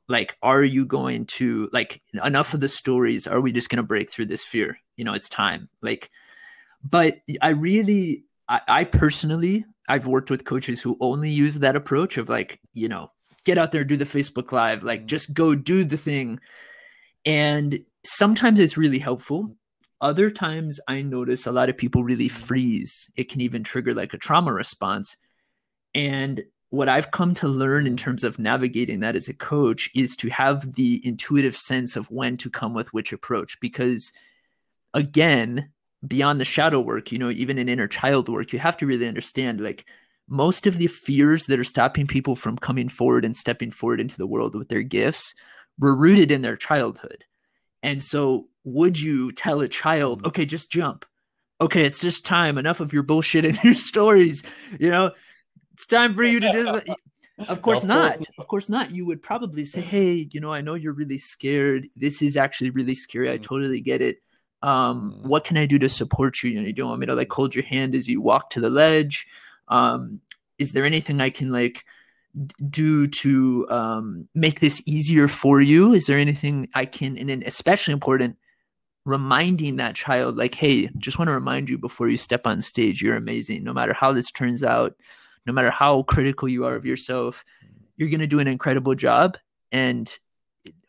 like 0.07 0.37
are 0.41 0.63
you 0.63 0.85
going 0.85 1.25
to 1.25 1.69
like 1.73 2.01
enough 2.23 2.53
of 2.53 2.59
the 2.59 2.67
stories 2.67 3.27
are 3.27 3.41
we 3.41 3.51
just 3.51 3.69
going 3.69 3.77
to 3.77 3.83
break 3.83 4.09
through 4.09 4.25
this 4.25 4.43
fear 4.43 4.77
you 4.97 5.03
know 5.03 5.13
it's 5.13 5.29
time 5.29 5.69
like 5.81 6.11
but 6.87 7.17
I 7.41 7.49
really, 7.49 8.25
I, 8.47 8.61
I 8.67 8.83
personally, 8.83 9.65
I've 9.89 10.07
worked 10.07 10.29
with 10.29 10.45
coaches 10.45 10.81
who 10.81 10.97
only 11.01 11.29
use 11.29 11.59
that 11.59 11.75
approach 11.75 12.17
of 12.17 12.29
like, 12.29 12.59
you 12.73 12.87
know, 12.87 13.11
get 13.45 13.57
out 13.57 13.71
there 13.71 13.83
do 13.83 13.95
the 13.95 14.05
facebook 14.05 14.51
live 14.51 14.83
like 14.83 15.01
mm-hmm. 15.01 15.07
just 15.07 15.33
go 15.33 15.55
do 15.55 15.83
the 15.83 15.97
thing 15.97 16.39
and 17.25 17.79
sometimes 18.03 18.59
it's 18.59 18.75
really 18.75 18.99
helpful 18.99 19.55
other 20.01 20.29
times 20.29 20.79
i 20.87 21.01
notice 21.01 21.45
a 21.45 21.51
lot 21.51 21.69
of 21.69 21.77
people 21.77 22.03
really 22.03 22.27
mm-hmm. 22.27 22.43
freeze 22.43 23.09
it 23.15 23.29
can 23.29 23.41
even 23.41 23.63
trigger 23.63 23.93
like 23.93 24.13
a 24.13 24.17
trauma 24.17 24.51
response 24.51 25.15
and 25.93 26.43
what 26.71 26.89
I've 26.89 27.11
come 27.11 27.33
to 27.35 27.47
learn 27.47 27.87
in 27.87 27.95
terms 27.95 28.25
of 28.25 28.37
navigating 28.37 28.99
that 28.99 29.15
as 29.15 29.29
a 29.29 29.33
coach 29.33 29.89
is 29.95 30.17
to 30.17 30.29
have 30.29 30.73
the 30.73 30.99
intuitive 31.05 31.55
sense 31.55 31.95
of 31.95 32.11
when 32.11 32.35
to 32.37 32.49
come 32.49 32.73
with 32.73 32.91
which 32.91 33.13
approach. 33.13 33.57
Because 33.61 34.11
again, 34.93 35.71
beyond 36.07 36.39
the 36.39 36.45
shadow 36.45 36.79
work, 36.79 37.11
you 37.11 37.17
know, 37.17 37.29
even 37.29 37.57
in 37.57 37.69
inner 37.69 37.87
child 37.87 38.29
work, 38.29 38.53
you 38.53 38.59
have 38.59 38.77
to 38.77 38.85
really 38.85 39.07
understand 39.07 39.61
like 39.61 39.85
most 40.27 40.65
of 40.65 40.77
the 40.77 40.87
fears 40.87 41.45
that 41.45 41.59
are 41.59 41.63
stopping 41.63 42.07
people 42.07 42.35
from 42.35 42.57
coming 42.57 42.89
forward 42.89 43.25
and 43.25 43.37
stepping 43.37 43.71
forward 43.71 43.99
into 43.99 44.17
the 44.17 44.27
world 44.27 44.55
with 44.55 44.69
their 44.69 44.81
gifts 44.81 45.35
were 45.77 45.95
rooted 45.95 46.31
in 46.31 46.41
their 46.41 46.55
childhood. 46.55 47.23
And 47.83 48.01
so, 48.01 48.47
would 48.63 48.99
you 48.99 49.31
tell 49.31 49.61
a 49.61 49.67
child, 49.67 50.23
mm. 50.23 50.27
okay, 50.27 50.45
just 50.45 50.71
jump? 50.71 51.05
Okay, 51.61 51.85
it's 51.85 51.99
just 51.99 52.25
time. 52.25 52.57
Enough 52.57 52.79
of 52.79 52.93
your 52.93 53.03
bullshit 53.03 53.45
and 53.45 53.57
your 53.63 53.75
stories. 53.75 54.43
You 54.79 54.89
know, 54.89 55.11
it's 55.73 55.85
time 55.85 56.15
for 56.15 56.23
you 56.23 56.39
to 56.39 56.51
just. 56.51 56.89
Of 57.49 57.61
course 57.61 57.83
no, 57.83 58.01
not. 58.01 58.13
Course. 58.15 58.27
Of 58.37 58.47
course 58.47 58.69
not. 58.69 58.91
You 58.91 59.05
would 59.05 59.21
probably 59.21 59.65
say, 59.65 59.81
"Hey, 59.81 60.29
you 60.31 60.39
know, 60.39 60.53
I 60.53 60.61
know 60.61 60.75
you're 60.75 60.93
really 60.93 61.17
scared. 61.17 61.87
This 61.95 62.21
is 62.21 62.37
actually 62.37 62.69
really 62.69 62.95
scary. 62.95 63.29
I 63.29 63.37
mm. 63.37 63.43
totally 63.43 63.81
get 63.81 64.01
it. 64.01 64.19
Um, 64.65 65.19
what 65.21 65.43
can 65.43 65.57
I 65.57 65.67
do 65.67 65.77
to 65.79 65.89
support 65.89 66.41
you? 66.41 66.49
You 66.49 66.61
know, 66.61 66.67
you 66.67 66.73
don't 66.73 66.89
want 66.89 66.99
me 66.99 67.05
to 67.05 67.13
like 67.15 67.31
hold 67.31 67.53
your 67.53 67.65
hand 67.65 67.93
as 67.93 68.07
you 68.07 68.19
walk 68.19 68.49
to 68.51 68.59
the 68.59 68.69
ledge. 68.69 69.27
Um, 69.67 70.21
is 70.57 70.73
there 70.73 70.85
anything 70.85 71.21
I 71.21 71.29
can 71.29 71.51
like 71.51 71.85
do 72.69 73.07
to 73.07 73.67
um, 73.69 74.27
make 74.33 74.59
this 74.59 74.81
easier 74.85 75.27
for 75.27 75.61
you? 75.61 75.93
Is 75.93 76.07
there 76.07 76.17
anything 76.17 76.67
I 76.73 76.85
can, 76.85 77.17
and 77.17 77.29
then 77.29 77.43
especially 77.45 77.93
important, 77.93 78.37
reminding 79.05 79.75
that 79.75 79.95
child, 79.95 80.35
like, 80.35 80.55
hey, 80.55 80.89
just 80.97 81.19
want 81.19 81.27
to 81.29 81.33
remind 81.33 81.69
you 81.69 81.77
before 81.77 82.09
you 82.09 82.17
step 82.17 82.47
on 82.47 82.61
stage, 82.61 83.01
you're 83.01 83.15
amazing. 83.15 83.63
No 83.63 83.73
matter 83.73 83.93
how 83.93 84.13
this 84.13 84.31
turns 84.31 84.63
out, 84.63 84.95
no 85.45 85.53
matter 85.53 85.69
how 85.69 86.03
critical 86.03 86.49
you 86.49 86.65
are 86.65 86.75
of 86.75 86.85
yourself, 86.85 87.43
you're 87.97 88.09
going 88.09 88.19
to 88.19 88.27
do 88.27 88.39
an 88.39 88.47
incredible 88.47 88.95
job. 88.95 89.37
And 89.71 90.11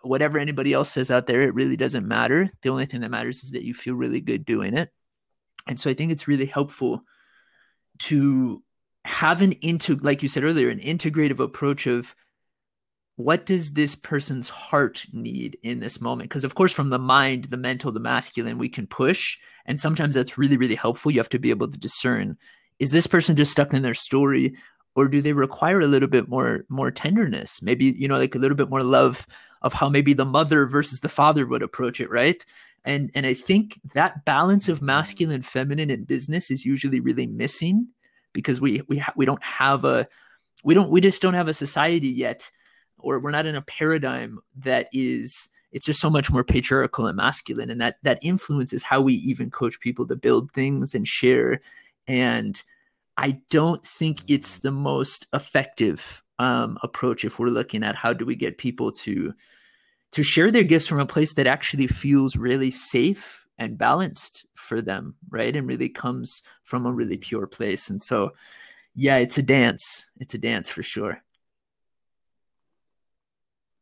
whatever 0.03 0.39
anybody 0.39 0.73
else 0.73 0.91
says 0.93 1.11
out 1.11 1.27
there, 1.27 1.41
it 1.41 1.55
really 1.55 1.77
doesn't 1.77 2.07
matter. 2.07 2.51
The 2.62 2.71
only 2.71 2.87
thing 2.87 3.01
that 3.01 3.11
matters 3.11 3.43
is 3.43 3.51
that 3.51 3.65
you 3.65 3.75
feel 3.75 3.95
really 3.95 4.21
good 4.21 4.45
doing 4.45 4.77
it. 4.77 4.91
And 5.67 5.79
so 5.79 5.91
I 5.91 5.95
think 5.95 6.12
it's 6.12 6.29
really 6.29 6.47
helpful 6.47 7.03
to 8.01 8.62
have 9.05 9.41
an 9.41 9.53
into 9.62 9.97
like 9.97 10.23
you 10.23 10.29
said 10.29 10.45
earlier, 10.45 10.69
an 10.69 10.81
integrative 10.81 11.41
approach 11.41 11.87
of 11.87 12.15
what 13.17 13.47
does 13.47 13.73
this 13.73 13.95
person's 13.95 14.49
heart 14.49 15.07
need 15.12 15.57
in 15.62 15.81
this 15.81 16.01
moment? 16.01 16.29
Because 16.29 16.45
of 16.45 16.55
course, 16.55 16.73
from 16.73 16.89
the 16.89 16.99
mind, 16.99 17.45
the 17.45 17.57
mental, 17.57 17.91
the 17.91 17.99
masculine, 17.99 18.59
we 18.59 18.69
can 18.69 18.87
push. 18.87 19.39
And 19.65 19.81
sometimes 19.81 20.15
that's 20.15 20.37
really, 20.37 20.59
really 20.59 20.75
helpful. 20.75 21.11
You 21.11 21.21
have 21.21 21.29
to 21.31 21.39
be 21.39 21.51
able 21.51 21.71
to 21.71 21.79
discern 21.79 22.37
is 22.79 22.91
this 22.91 23.07
person 23.07 23.37
just 23.37 23.53
stuck 23.53 23.73
in 23.73 23.83
their 23.83 23.95
story 23.95 24.55
or 24.95 25.09
do 25.09 25.21
they 25.21 25.33
require 25.33 25.81
a 25.81 25.87
little 25.87 26.09
bit 26.09 26.29
more 26.29 26.65
more 26.69 26.91
tenderness 26.91 27.62
maybe 27.62 27.87
you 27.97 28.09
know 28.09 28.19
like 28.19 28.35
a 28.35 28.39
little 28.39 28.57
bit 28.57 28.71
more 28.71 28.83
love 28.83 29.27
of 29.62 29.73
how 29.73 29.88
maybe 29.88 30.12
the 30.12 30.25
mother 30.25 30.66
versus 30.66 31.01
the 31.01 31.09
father 31.09 31.47
would 31.47 31.62
approach 31.62 32.01
it 32.01 32.11
right? 32.11 32.45
And 32.85 33.11
and 33.14 33.27
i 33.27 33.35
think 33.35 33.81
that 33.95 34.25
balance 34.25 34.69
of 34.69 34.81
masculine 34.81 35.42
feminine 35.42 35.90
in 35.90 36.05
business 36.05 36.53
is 36.53 36.64
usually 36.64 37.01
really 37.01 37.27
missing 37.27 37.88
because 38.33 38.61
we 38.61 38.83
we 38.87 38.99
ha- 38.99 39.12
we 39.16 39.27
don't 39.27 39.42
have 39.42 39.85
a 39.85 40.07
we 40.62 40.73
don't 40.73 40.90
we 40.90 41.01
just 41.01 41.21
don't 41.21 41.35
have 41.35 41.49
a 41.49 41.55
society 41.55 42.09
yet 42.09 42.49
or 42.99 43.19
we're 43.19 43.31
not 43.31 43.47
in 43.47 43.57
a 43.57 43.62
paradigm 43.62 44.38
that 44.57 44.88
is 44.92 45.49
it's 45.73 45.85
just 45.85 46.01
so 46.01 46.09
much 46.09 46.31
more 46.31 46.42
patriarchal 46.42 47.07
and 47.07 47.16
masculine. 47.16 47.69
And 47.69 47.81
that 47.83 47.97
that 48.03 48.19
influences 48.23 48.83
how 48.83 49.03
we 49.03 49.14
even 49.14 49.51
coach 49.51 49.79
people 49.81 50.07
to 50.07 50.16
build 50.16 50.51
things 50.53 50.95
and 50.95 51.07
share. 51.07 51.61
And 52.07 52.61
I 53.16 53.40
don't 53.51 53.85
think 53.85 54.21
it's 54.27 54.59
the 54.59 54.71
most 54.71 55.27
effective 55.35 56.23
um, 56.38 56.79
approach 56.83 57.25
if 57.25 57.38
we're 57.38 57.49
looking 57.49 57.83
at 57.83 57.96
how 57.96 58.12
do 58.12 58.27
we 58.27 58.35
get 58.35 58.59
people 58.59 58.92
to 58.92 59.35
to 60.12 60.22
share 60.22 60.51
their 60.51 60.62
gifts 60.62 60.87
from 60.87 61.01
a 61.01 61.07
place 61.07 61.35
that 61.35 61.46
actually 61.46 61.87
feels 61.87 62.37
really 62.37 62.70
safe 62.70 63.46
and 63.59 63.77
balanced 63.77 64.46
for 64.55 64.81
them, 64.81 65.14
right? 65.29 65.55
And 65.55 65.66
really 65.66 65.88
comes 65.88 66.42
from 66.62 66.87
a 66.87 66.92
really 66.92 67.16
pure 67.16 67.46
place. 67.46 67.90
And 67.90 68.01
so, 68.01 68.33
yeah, 68.94 69.16
it's 69.16 69.38
a 69.38 69.42
dance. 69.42 70.07
It's 70.18 70.35
a 70.35 70.38
dance 70.38 70.68
for 70.68 70.83
sure. 70.83 71.22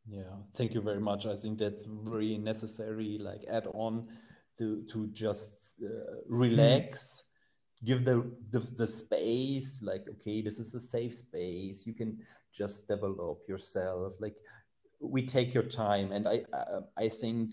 Yeah, 0.06 0.22
thank 0.54 0.74
you 0.74 0.80
very 0.80 1.00
much. 1.00 1.26
I 1.26 1.34
think 1.34 1.58
that's 1.58 1.84
very 1.84 2.36
necessary, 2.38 3.18
like 3.18 3.44
add 3.48 3.66
on 3.72 4.08
to 4.58 4.82
to 4.90 5.08
just 5.08 5.82
uh, 5.82 6.16
relax 6.28 7.24
give 7.84 8.04
the, 8.04 8.30
the, 8.50 8.60
the 8.60 8.86
space 8.86 9.82
like 9.82 10.08
okay 10.08 10.42
this 10.42 10.58
is 10.58 10.74
a 10.74 10.80
safe 10.80 11.14
space. 11.14 11.86
You 11.86 11.94
can 11.94 12.18
just 12.52 12.88
develop 12.88 13.42
yourself. 13.48 14.14
Like 14.20 14.36
we 15.00 15.24
take 15.26 15.54
your 15.54 15.64
time. 15.64 16.12
And 16.12 16.26
i 16.28 16.44
uh, 16.52 16.80
i 16.96 17.08
think 17.08 17.52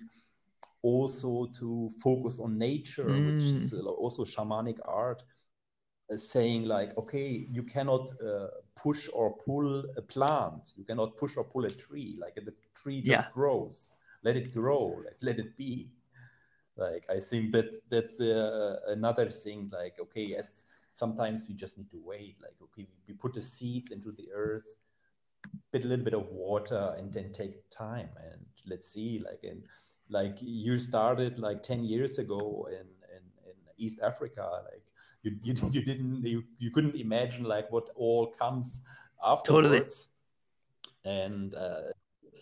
also 0.83 1.47
to 1.59 1.89
focus 2.03 2.39
on 2.39 2.57
nature 2.57 3.05
mm. 3.05 3.35
which 3.35 3.43
is 3.43 3.73
mm. 3.73 3.85
also 3.85 4.25
shamanic 4.25 4.79
art 4.83 5.21
uh, 6.11 6.17
saying 6.17 6.63
like 6.63 6.97
okay 6.97 7.45
you 7.51 7.61
cannot 7.61 8.11
uh, 8.19 8.47
push 8.81 9.07
or 9.13 9.35
pull 9.37 9.83
a 9.97 10.01
plant. 10.01 10.73
You 10.75 10.83
cannot 10.83 11.17
push 11.17 11.37
or 11.37 11.43
pull 11.43 11.65
a 11.65 11.69
tree. 11.69 12.17
Like 12.19 12.35
the 12.35 12.53
tree 12.75 13.01
just 13.01 13.27
yeah. 13.27 13.31
grows. 13.33 13.91
Let 14.23 14.35
it 14.35 14.53
grow. 14.53 15.01
Like, 15.03 15.17
let 15.21 15.39
it 15.39 15.57
be 15.57 15.89
like 16.77 17.05
i 17.09 17.19
think 17.19 17.51
that 17.51 17.69
that's 17.89 18.19
uh, 18.21 18.79
another 18.87 19.29
thing 19.29 19.69
like 19.73 19.95
okay 19.99 20.23
yes 20.23 20.65
sometimes 20.93 21.47
we 21.47 21.55
just 21.55 21.77
need 21.77 21.89
to 21.89 22.01
wait 22.03 22.35
like 22.41 22.55
okay 22.61 22.87
we 23.07 23.13
put 23.13 23.33
the 23.33 23.41
seeds 23.41 23.91
into 23.91 24.11
the 24.11 24.29
earth 24.33 24.75
put 25.71 25.83
a 25.83 25.87
little 25.87 26.03
bit 26.03 26.13
of 26.13 26.29
water 26.29 26.95
and 26.97 27.13
then 27.13 27.31
take 27.31 27.69
time 27.69 28.09
and 28.31 28.45
let's 28.67 28.89
see 28.89 29.19
like 29.19 29.43
and 29.43 29.63
like 30.09 30.35
you 30.41 30.77
started 30.77 31.39
like 31.39 31.63
10 31.63 31.83
years 31.83 32.19
ago 32.19 32.67
in 32.69 32.87
in, 33.15 33.23
in 33.45 33.55
east 33.77 33.99
africa 34.01 34.47
like 34.71 34.83
you, 35.23 35.37
you, 35.43 35.55
you 35.71 35.81
didn't 35.83 36.25
you, 36.25 36.43
you 36.59 36.71
couldn't 36.71 36.95
imagine 36.95 37.43
like 37.43 37.71
what 37.71 37.89
all 37.95 38.27
comes 38.27 38.83
afterwards 39.23 40.09
totally. 41.05 41.23
and 41.23 41.55
uh, 41.55 41.91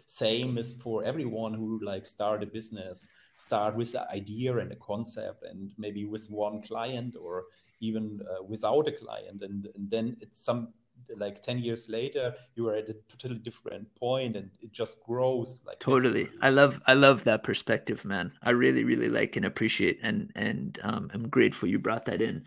same 0.06 0.58
is 0.58 0.74
for 0.74 1.04
everyone 1.04 1.54
who 1.54 1.80
like 1.84 2.06
start 2.06 2.42
a 2.42 2.46
business 2.46 3.08
start 3.40 3.76
with 3.76 3.94
the 3.94 4.10
idea 4.12 4.58
and 4.58 4.72
a 4.72 4.76
concept 4.76 5.44
and 5.44 5.72
maybe 5.78 6.04
with 6.06 6.28
one 6.30 6.62
client 6.62 7.16
or 7.16 7.46
even 7.80 8.20
uh, 8.30 8.44
without 8.44 8.88
a 8.88 8.92
client. 8.92 9.42
And, 9.42 9.70
and 9.76 9.90
then 9.90 10.18
it's 10.20 10.44
some 10.44 10.74
like 11.16 11.42
10 11.42 11.60
years 11.60 11.88
later 11.90 12.36
you 12.56 12.68
are 12.68 12.76
at 12.76 12.90
a 12.90 12.96
totally 13.08 13.40
different 13.40 13.88
point 13.96 14.36
and 14.36 14.50
it 14.62 14.72
just 14.72 15.02
grows 15.02 15.64
like 15.66 15.80
totally. 15.80 16.30
i 16.42 16.50
love 16.50 16.80
i 16.86 16.94
love 16.94 17.24
that 17.24 17.42
perspective 17.42 18.04
man. 18.06 18.32
I 18.44 18.52
really 18.52 18.84
really 18.84 19.08
like 19.08 19.36
and 19.36 19.46
appreciate 19.46 19.98
and 20.04 20.32
and 20.36 20.78
um, 20.84 21.10
i'm 21.14 21.28
grateful 21.30 21.70
you 21.70 21.80
brought 21.80 22.06
that 22.06 22.22
in. 22.22 22.44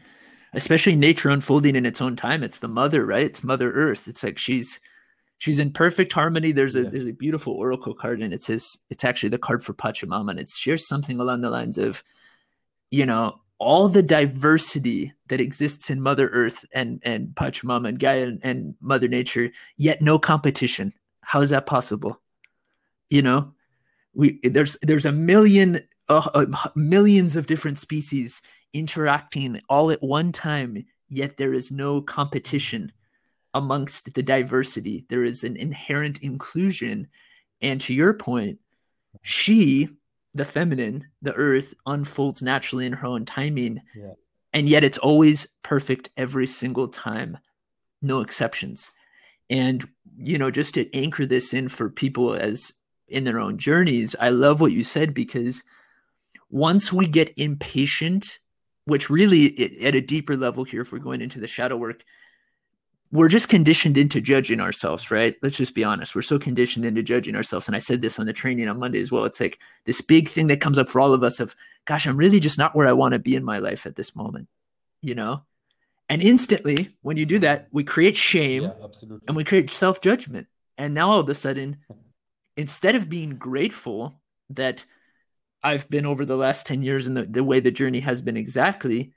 Especially 0.52 0.94
nature 0.94 1.31
unfolding 1.31 1.76
in 1.76 1.87
its 1.87 2.02
own 2.02 2.14
time. 2.14 2.42
It's 2.42 2.59
the 2.59 2.68
mother 2.68 3.07
right? 3.07 3.24
It's 3.24 3.42
mother 3.42 3.72
earth. 3.72 4.07
It's 4.07 4.22
like 4.22 4.38
she's 4.38 4.78
she's 5.42 5.59
in 5.59 5.72
perfect 5.72 6.12
harmony. 6.12 6.52
There's 6.52 6.76
a 6.76 6.83
yeah. 6.83 6.90
there's 6.90 7.09
a 7.09 7.12
beautiful 7.12 7.55
oracle 7.55 7.94
card, 7.94 8.22
and 8.22 8.33
it 8.33 8.44
says 8.44 8.78
it's 8.90 9.02
actually 9.02 9.31
the 9.31 9.38
card 9.38 9.64
for 9.64 9.74
Pachamama, 9.74 10.31
and 10.31 10.38
it 10.38 10.48
shares 10.48 10.87
something 10.87 11.18
along 11.18 11.40
the 11.40 11.50
lines 11.50 11.78
of, 11.78 12.05
you 12.90 13.05
know, 13.05 13.40
all 13.59 13.88
the 13.88 14.05
diversity 14.05 15.12
that 15.26 15.40
exists 15.40 15.90
in 15.90 16.00
Mother 16.00 16.28
Earth 16.28 16.64
and 16.72 17.02
and 17.05 17.31
Pachamama 17.35 17.88
and 17.88 17.98
Gaia 17.98 18.22
and, 18.28 18.40
and 18.44 18.74
Mother 18.81 19.09
Nature, 19.09 19.50
yet 19.76 20.00
no 20.00 20.16
competition. 20.16 20.94
How 21.22 21.40
is 21.40 21.50
that 21.50 21.66
possible? 21.66 22.20
You 23.09 23.22
know, 23.22 23.52
we 24.14 24.38
there's 24.44 24.76
there's 24.83 25.07
a 25.07 25.12
million 25.12 25.81
uh, 26.09 26.31
uh, 26.35 26.46
millions 26.76 27.35
of 27.35 27.48
different 27.48 27.78
species 27.78 28.42
interacting 28.72 29.61
all 29.68 29.90
at 29.90 30.05
one 30.05 30.31
time, 30.31 30.87
yet 31.09 31.37
there 31.37 31.52
is 31.52 31.72
no 31.72 32.00
competition 32.00 32.92
amongst 33.55 34.15
the 34.15 34.23
diversity. 34.23 35.05
There 35.09 35.25
is 35.25 35.45
an 35.45 35.57
inherent 35.57 36.23
inclusion. 36.23 37.09
And 37.61 37.81
to 37.83 37.95
your 37.95 38.15
point, 38.15 38.59
she, 39.23 39.88
the 40.35 40.45
feminine, 40.45 41.07
the 41.21 41.35
earth, 41.35 41.75
unfolds 41.87 42.43
naturally 42.43 42.87
in 42.87 42.93
her 42.95 43.07
own 43.07 43.25
timing. 43.25 43.81
Yeah. 43.95 44.12
And 44.53 44.69
yet 44.69 44.85
it's 44.85 44.99
always 44.99 45.47
perfect 45.62 46.11
every 46.17 46.47
single 46.47 46.88
time, 46.88 47.38
no 48.01 48.21
exceptions. 48.21 48.93
And, 49.49 49.87
you 50.17 50.38
know, 50.38 50.51
just 50.51 50.75
to 50.75 50.95
anchor 50.95 51.27
this 51.27 51.53
in 51.53 51.69
for 51.69 51.88
people 51.88 52.35
as 52.35 52.73
in 53.09 53.25
their 53.25 53.38
own 53.38 53.59
journeys, 53.59 54.17
I 54.19 54.31
love 54.31 54.61
what 54.61 54.73
you 54.73 54.85
said 54.85 55.15
because 55.15 55.62
once 56.51 56.93
we 56.93 57.07
get 57.07 57.33
impatient, 57.37 58.38
which 58.85 59.11
really 59.11 59.79
at 59.83 59.95
a 59.95 60.01
deeper 60.01 60.37
level 60.37 60.65
here, 60.65 60.83
if 60.83 60.93
we're 60.93 60.99
going 60.99 61.21
into 61.21 61.41
the 61.41 61.47
shadow 61.47 61.77
work, 61.77 62.03
we're 63.12 63.29
just 63.29 63.51
conditioned 63.51 63.98
into 63.98 64.22
judging 64.22 64.59
ourselves, 64.59 65.11
right? 65.11 65.37
Let's 65.42 65.57
just 65.57 65.75
be 65.75 65.85
honest. 65.85 66.14
We're 66.14 66.22
so 66.22 66.38
conditioned 66.38 66.87
into 66.87 67.03
judging 67.03 67.37
ourselves. 67.37 67.68
And 67.68 67.77
I 67.77 67.79
said 67.79 68.01
this 68.01 68.18
on 68.18 68.25
the 68.25 68.33
training 68.33 68.68
on 68.68 68.79
Monday 68.79 69.01
as 69.01 69.12
well. 69.12 69.25
It's 69.25 69.38
like 69.38 69.59
this 69.85 70.01
big 70.01 70.29
thing 70.29 70.46
that 70.46 70.62
comes 70.62 70.79
up 70.79 70.88
for 70.88 70.98
all 70.98 71.12
of 71.12 71.22
us 71.22 71.38
of, 71.38 71.55
gosh, 71.85 72.07
I'm 72.07 72.16
really 72.16 72.40
just 72.40 72.59
not 72.59 72.75
where 72.75 72.88
I 72.88 72.94
want 72.94 73.12
to 73.12 73.18
be 73.18 73.37
in 73.37 73.44
my 73.44 73.59
life 73.59 73.85
at 73.85 73.96
this 73.96 74.16
moment, 74.16 74.48
you 75.03 75.14
know? 75.14 75.42
And 76.09 76.22
instantly, 76.22 76.96
when 77.03 77.18
you 77.18 77.27
do 77.27 77.38
that, 77.40 77.68
we 77.70 77.85
create 77.85 78.16
shame 78.16 78.64
Yeah, 78.64 79.18
and 79.29 79.37
we 79.37 79.44
create 79.44 79.70
self 79.70 80.01
judgment. 80.01 80.46
And 80.79 80.94
now 80.94 81.11
all 81.11 81.20
of 81.20 81.29
a 81.29 81.35
sudden, 81.35 81.79
instead 82.57 82.94
of 82.94 83.11
being 83.11 83.37
grateful 83.37 84.20
that 84.51 84.85
I've 85.62 85.88
been 85.88 86.07
over 86.07 86.25
the 86.25 86.37
last 86.37 86.66
10 86.66 86.83
years 86.83 87.07
and 87.07 87.16
the, 87.16 87.25
the 87.25 87.44
way 87.44 87.61
the 87.61 87.70
journey 87.70 88.01
has 88.01 88.22
been 88.22 88.37
exactly, 88.37 89.12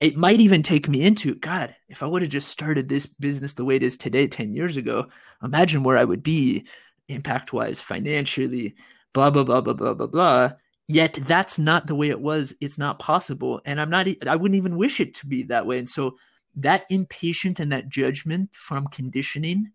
it 0.00 0.16
might 0.16 0.40
even 0.40 0.62
take 0.62 0.88
me 0.88 1.02
into 1.02 1.34
God, 1.34 1.74
if 1.88 2.02
I 2.02 2.06
would 2.06 2.22
have 2.22 2.30
just 2.30 2.48
started 2.48 2.88
this 2.88 3.06
business 3.06 3.54
the 3.54 3.64
way 3.64 3.76
it 3.76 3.82
is 3.82 3.96
today, 3.96 4.26
10 4.26 4.52
years 4.52 4.76
ago, 4.76 5.06
imagine 5.42 5.82
where 5.82 5.96
I 5.96 6.04
would 6.04 6.22
be 6.22 6.66
impact 7.08 7.52
wise, 7.52 7.80
financially, 7.80 8.74
blah, 9.14 9.30
blah, 9.30 9.44
blah, 9.44 9.60
blah, 9.60 9.72
blah, 9.72 9.94
blah, 9.94 10.06
blah. 10.06 10.52
Yet 10.88 11.14
that's 11.26 11.58
not 11.58 11.86
the 11.86 11.94
way 11.94 12.10
it 12.10 12.20
was. 12.20 12.54
It's 12.60 12.78
not 12.78 12.98
possible. 12.98 13.60
And 13.64 13.80
I'm 13.80 13.90
not, 13.90 14.06
I 14.26 14.36
wouldn't 14.36 14.56
even 14.56 14.76
wish 14.76 15.00
it 15.00 15.14
to 15.16 15.26
be 15.26 15.44
that 15.44 15.66
way. 15.66 15.78
And 15.78 15.88
so 15.88 16.16
that 16.56 16.84
impatient 16.90 17.58
and 17.58 17.72
that 17.72 17.88
judgment 17.88 18.50
from 18.52 18.88
conditioning, 18.88 19.72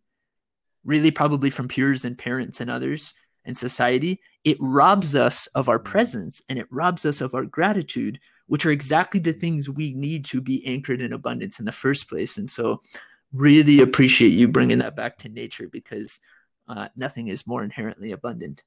really 0.83 1.11
probably 1.11 1.49
from 1.49 1.67
peers 1.67 2.05
and 2.05 2.17
parents 2.17 2.61
and 2.61 2.69
others 2.69 3.13
and 3.45 3.57
society, 3.57 4.19
it 4.43 4.57
robs 4.59 5.15
us 5.15 5.47
of 5.47 5.69
our 5.69 5.79
presence 5.79 6.41
and 6.49 6.59
it 6.59 6.67
robs 6.69 7.05
us 7.05 7.21
of 7.21 7.33
our 7.33 7.45
gratitude 7.45 8.19
which 8.51 8.65
are 8.65 8.71
exactly 8.71 9.17
the 9.17 9.31
things 9.31 9.69
we 9.69 9.93
need 9.93 10.25
to 10.25 10.41
be 10.41 10.65
anchored 10.67 10.99
in 10.99 11.13
abundance 11.13 11.59
in 11.59 11.65
the 11.65 11.71
first 11.71 12.09
place. 12.09 12.37
And 12.37 12.49
so, 12.49 12.81
really 13.31 13.79
appreciate 13.79 14.33
you 14.33 14.49
bringing 14.49 14.79
that 14.79 14.93
back 14.93 15.17
to 15.19 15.29
nature 15.29 15.69
because 15.69 16.19
uh, 16.67 16.89
nothing 16.97 17.29
is 17.29 17.47
more 17.47 17.63
inherently 17.63 18.11
abundant. 18.11 18.61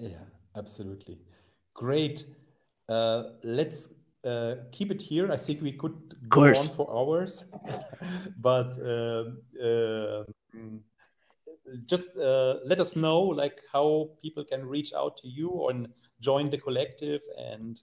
Yeah, 0.00 0.26
absolutely. 0.56 1.20
Great. 1.74 2.24
Uh, 2.88 3.22
let's 3.44 3.94
uh, 4.24 4.56
keep 4.72 4.90
it 4.90 5.00
here. 5.00 5.30
I 5.30 5.36
think 5.36 5.62
we 5.62 5.70
could 5.70 6.16
go 6.28 6.42
on 6.42 6.54
for 6.54 6.90
hours, 6.92 7.44
but 8.40 8.76
uh, 8.82 9.26
uh 9.64 10.24
just 11.86 12.16
uh, 12.16 12.56
let 12.64 12.80
us 12.80 12.96
know 12.96 13.20
like 13.20 13.60
how 13.72 14.08
people 14.20 14.44
can 14.44 14.66
reach 14.66 14.92
out 14.94 15.16
to 15.18 15.28
you 15.28 15.68
and 15.68 15.88
join 16.20 16.50
the 16.50 16.58
collective 16.58 17.22
and 17.36 17.80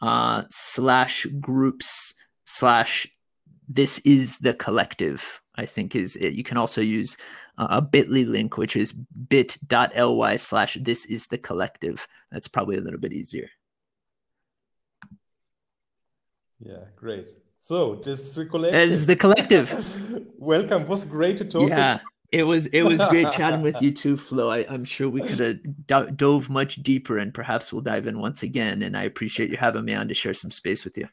uh, 0.00 0.42
slash 0.48 1.26
groups 1.40 2.14
slash 2.46 3.06
this 3.68 3.98
is 4.00 4.38
the 4.38 4.54
collective 4.54 5.42
i 5.56 5.66
think 5.66 5.94
is 5.94 6.16
it 6.16 6.32
you 6.32 6.44
can 6.44 6.56
also 6.56 6.80
use 6.80 7.18
uh, 7.58 7.66
a 7.70 7.82
bit.ly 7.82 8.22
link 8.22 8.56
which 8.56 8.76
is 8.76 8.92
bit.ly 8.92 10.36
slash 10.36 10.78
this 10.80 11.04
is 11.04 11.26
the 11.26 11.36
collective 11.36 12.08
that's 12.32 12.48
probably 12.48 12.78
a 12.78 12.80
little 12.80 13.00
bit 13.00 13.12
easier 13.12 13.50
yeah 16.60 16.84
great 16.96 17.28
so 17.60 17.96
this 17.96 18.20
is 18.20 18.34
the 18.34 18.46
collective. 18.46 18.90
It's 18.90 19.04
the 19.04 19.16
collective. 19.16 20.26
Welcome. 20.38 20.82
It 20.82 20.88
was 20.88 21.04
great 21.04 21.36
to 21.36 21.44
talk. 21.44 21.68
Yeah. 21.68 21.98
It 22.30 22.42
was 22.42 22.66
it 22.66 22.82
was 22.82 23.00
great 23.08 23.30
chatting 23.32 23.62
with 23.62 23.80
you 23.80 23.92
too, 23.92 24.16
Flo. 24.16 24.50
I, 24.50 24.58
am 24.72 24.84
sure 24.84 25.08
we 25.08 25.22
could 25.22 25.38
have 25.38 25.86
do- 25.86 26.10
dove 26.10 26.50
much 26.50 26.76
deeper, 26.76 27.18
and 27.18 27.32
perhaps 27.32 27.72
we'll 27.72 27.82
dive 27.82 28.06
in 28.06 28.18
once 28.18 28.42
again. 28.42 28.82
And 28.82 28.96
I 28.96 29.04
appreciate 29.04 29.50
you 29.50 29.56
having 29.56 29.84
me 29.84 29.94
on 29.94 30.08
to 30.08 30.14
share 30.14 30.34
some 30.34 30.50
space 30.50 30.84
with 30.84 30.98
you. 30.98 31.08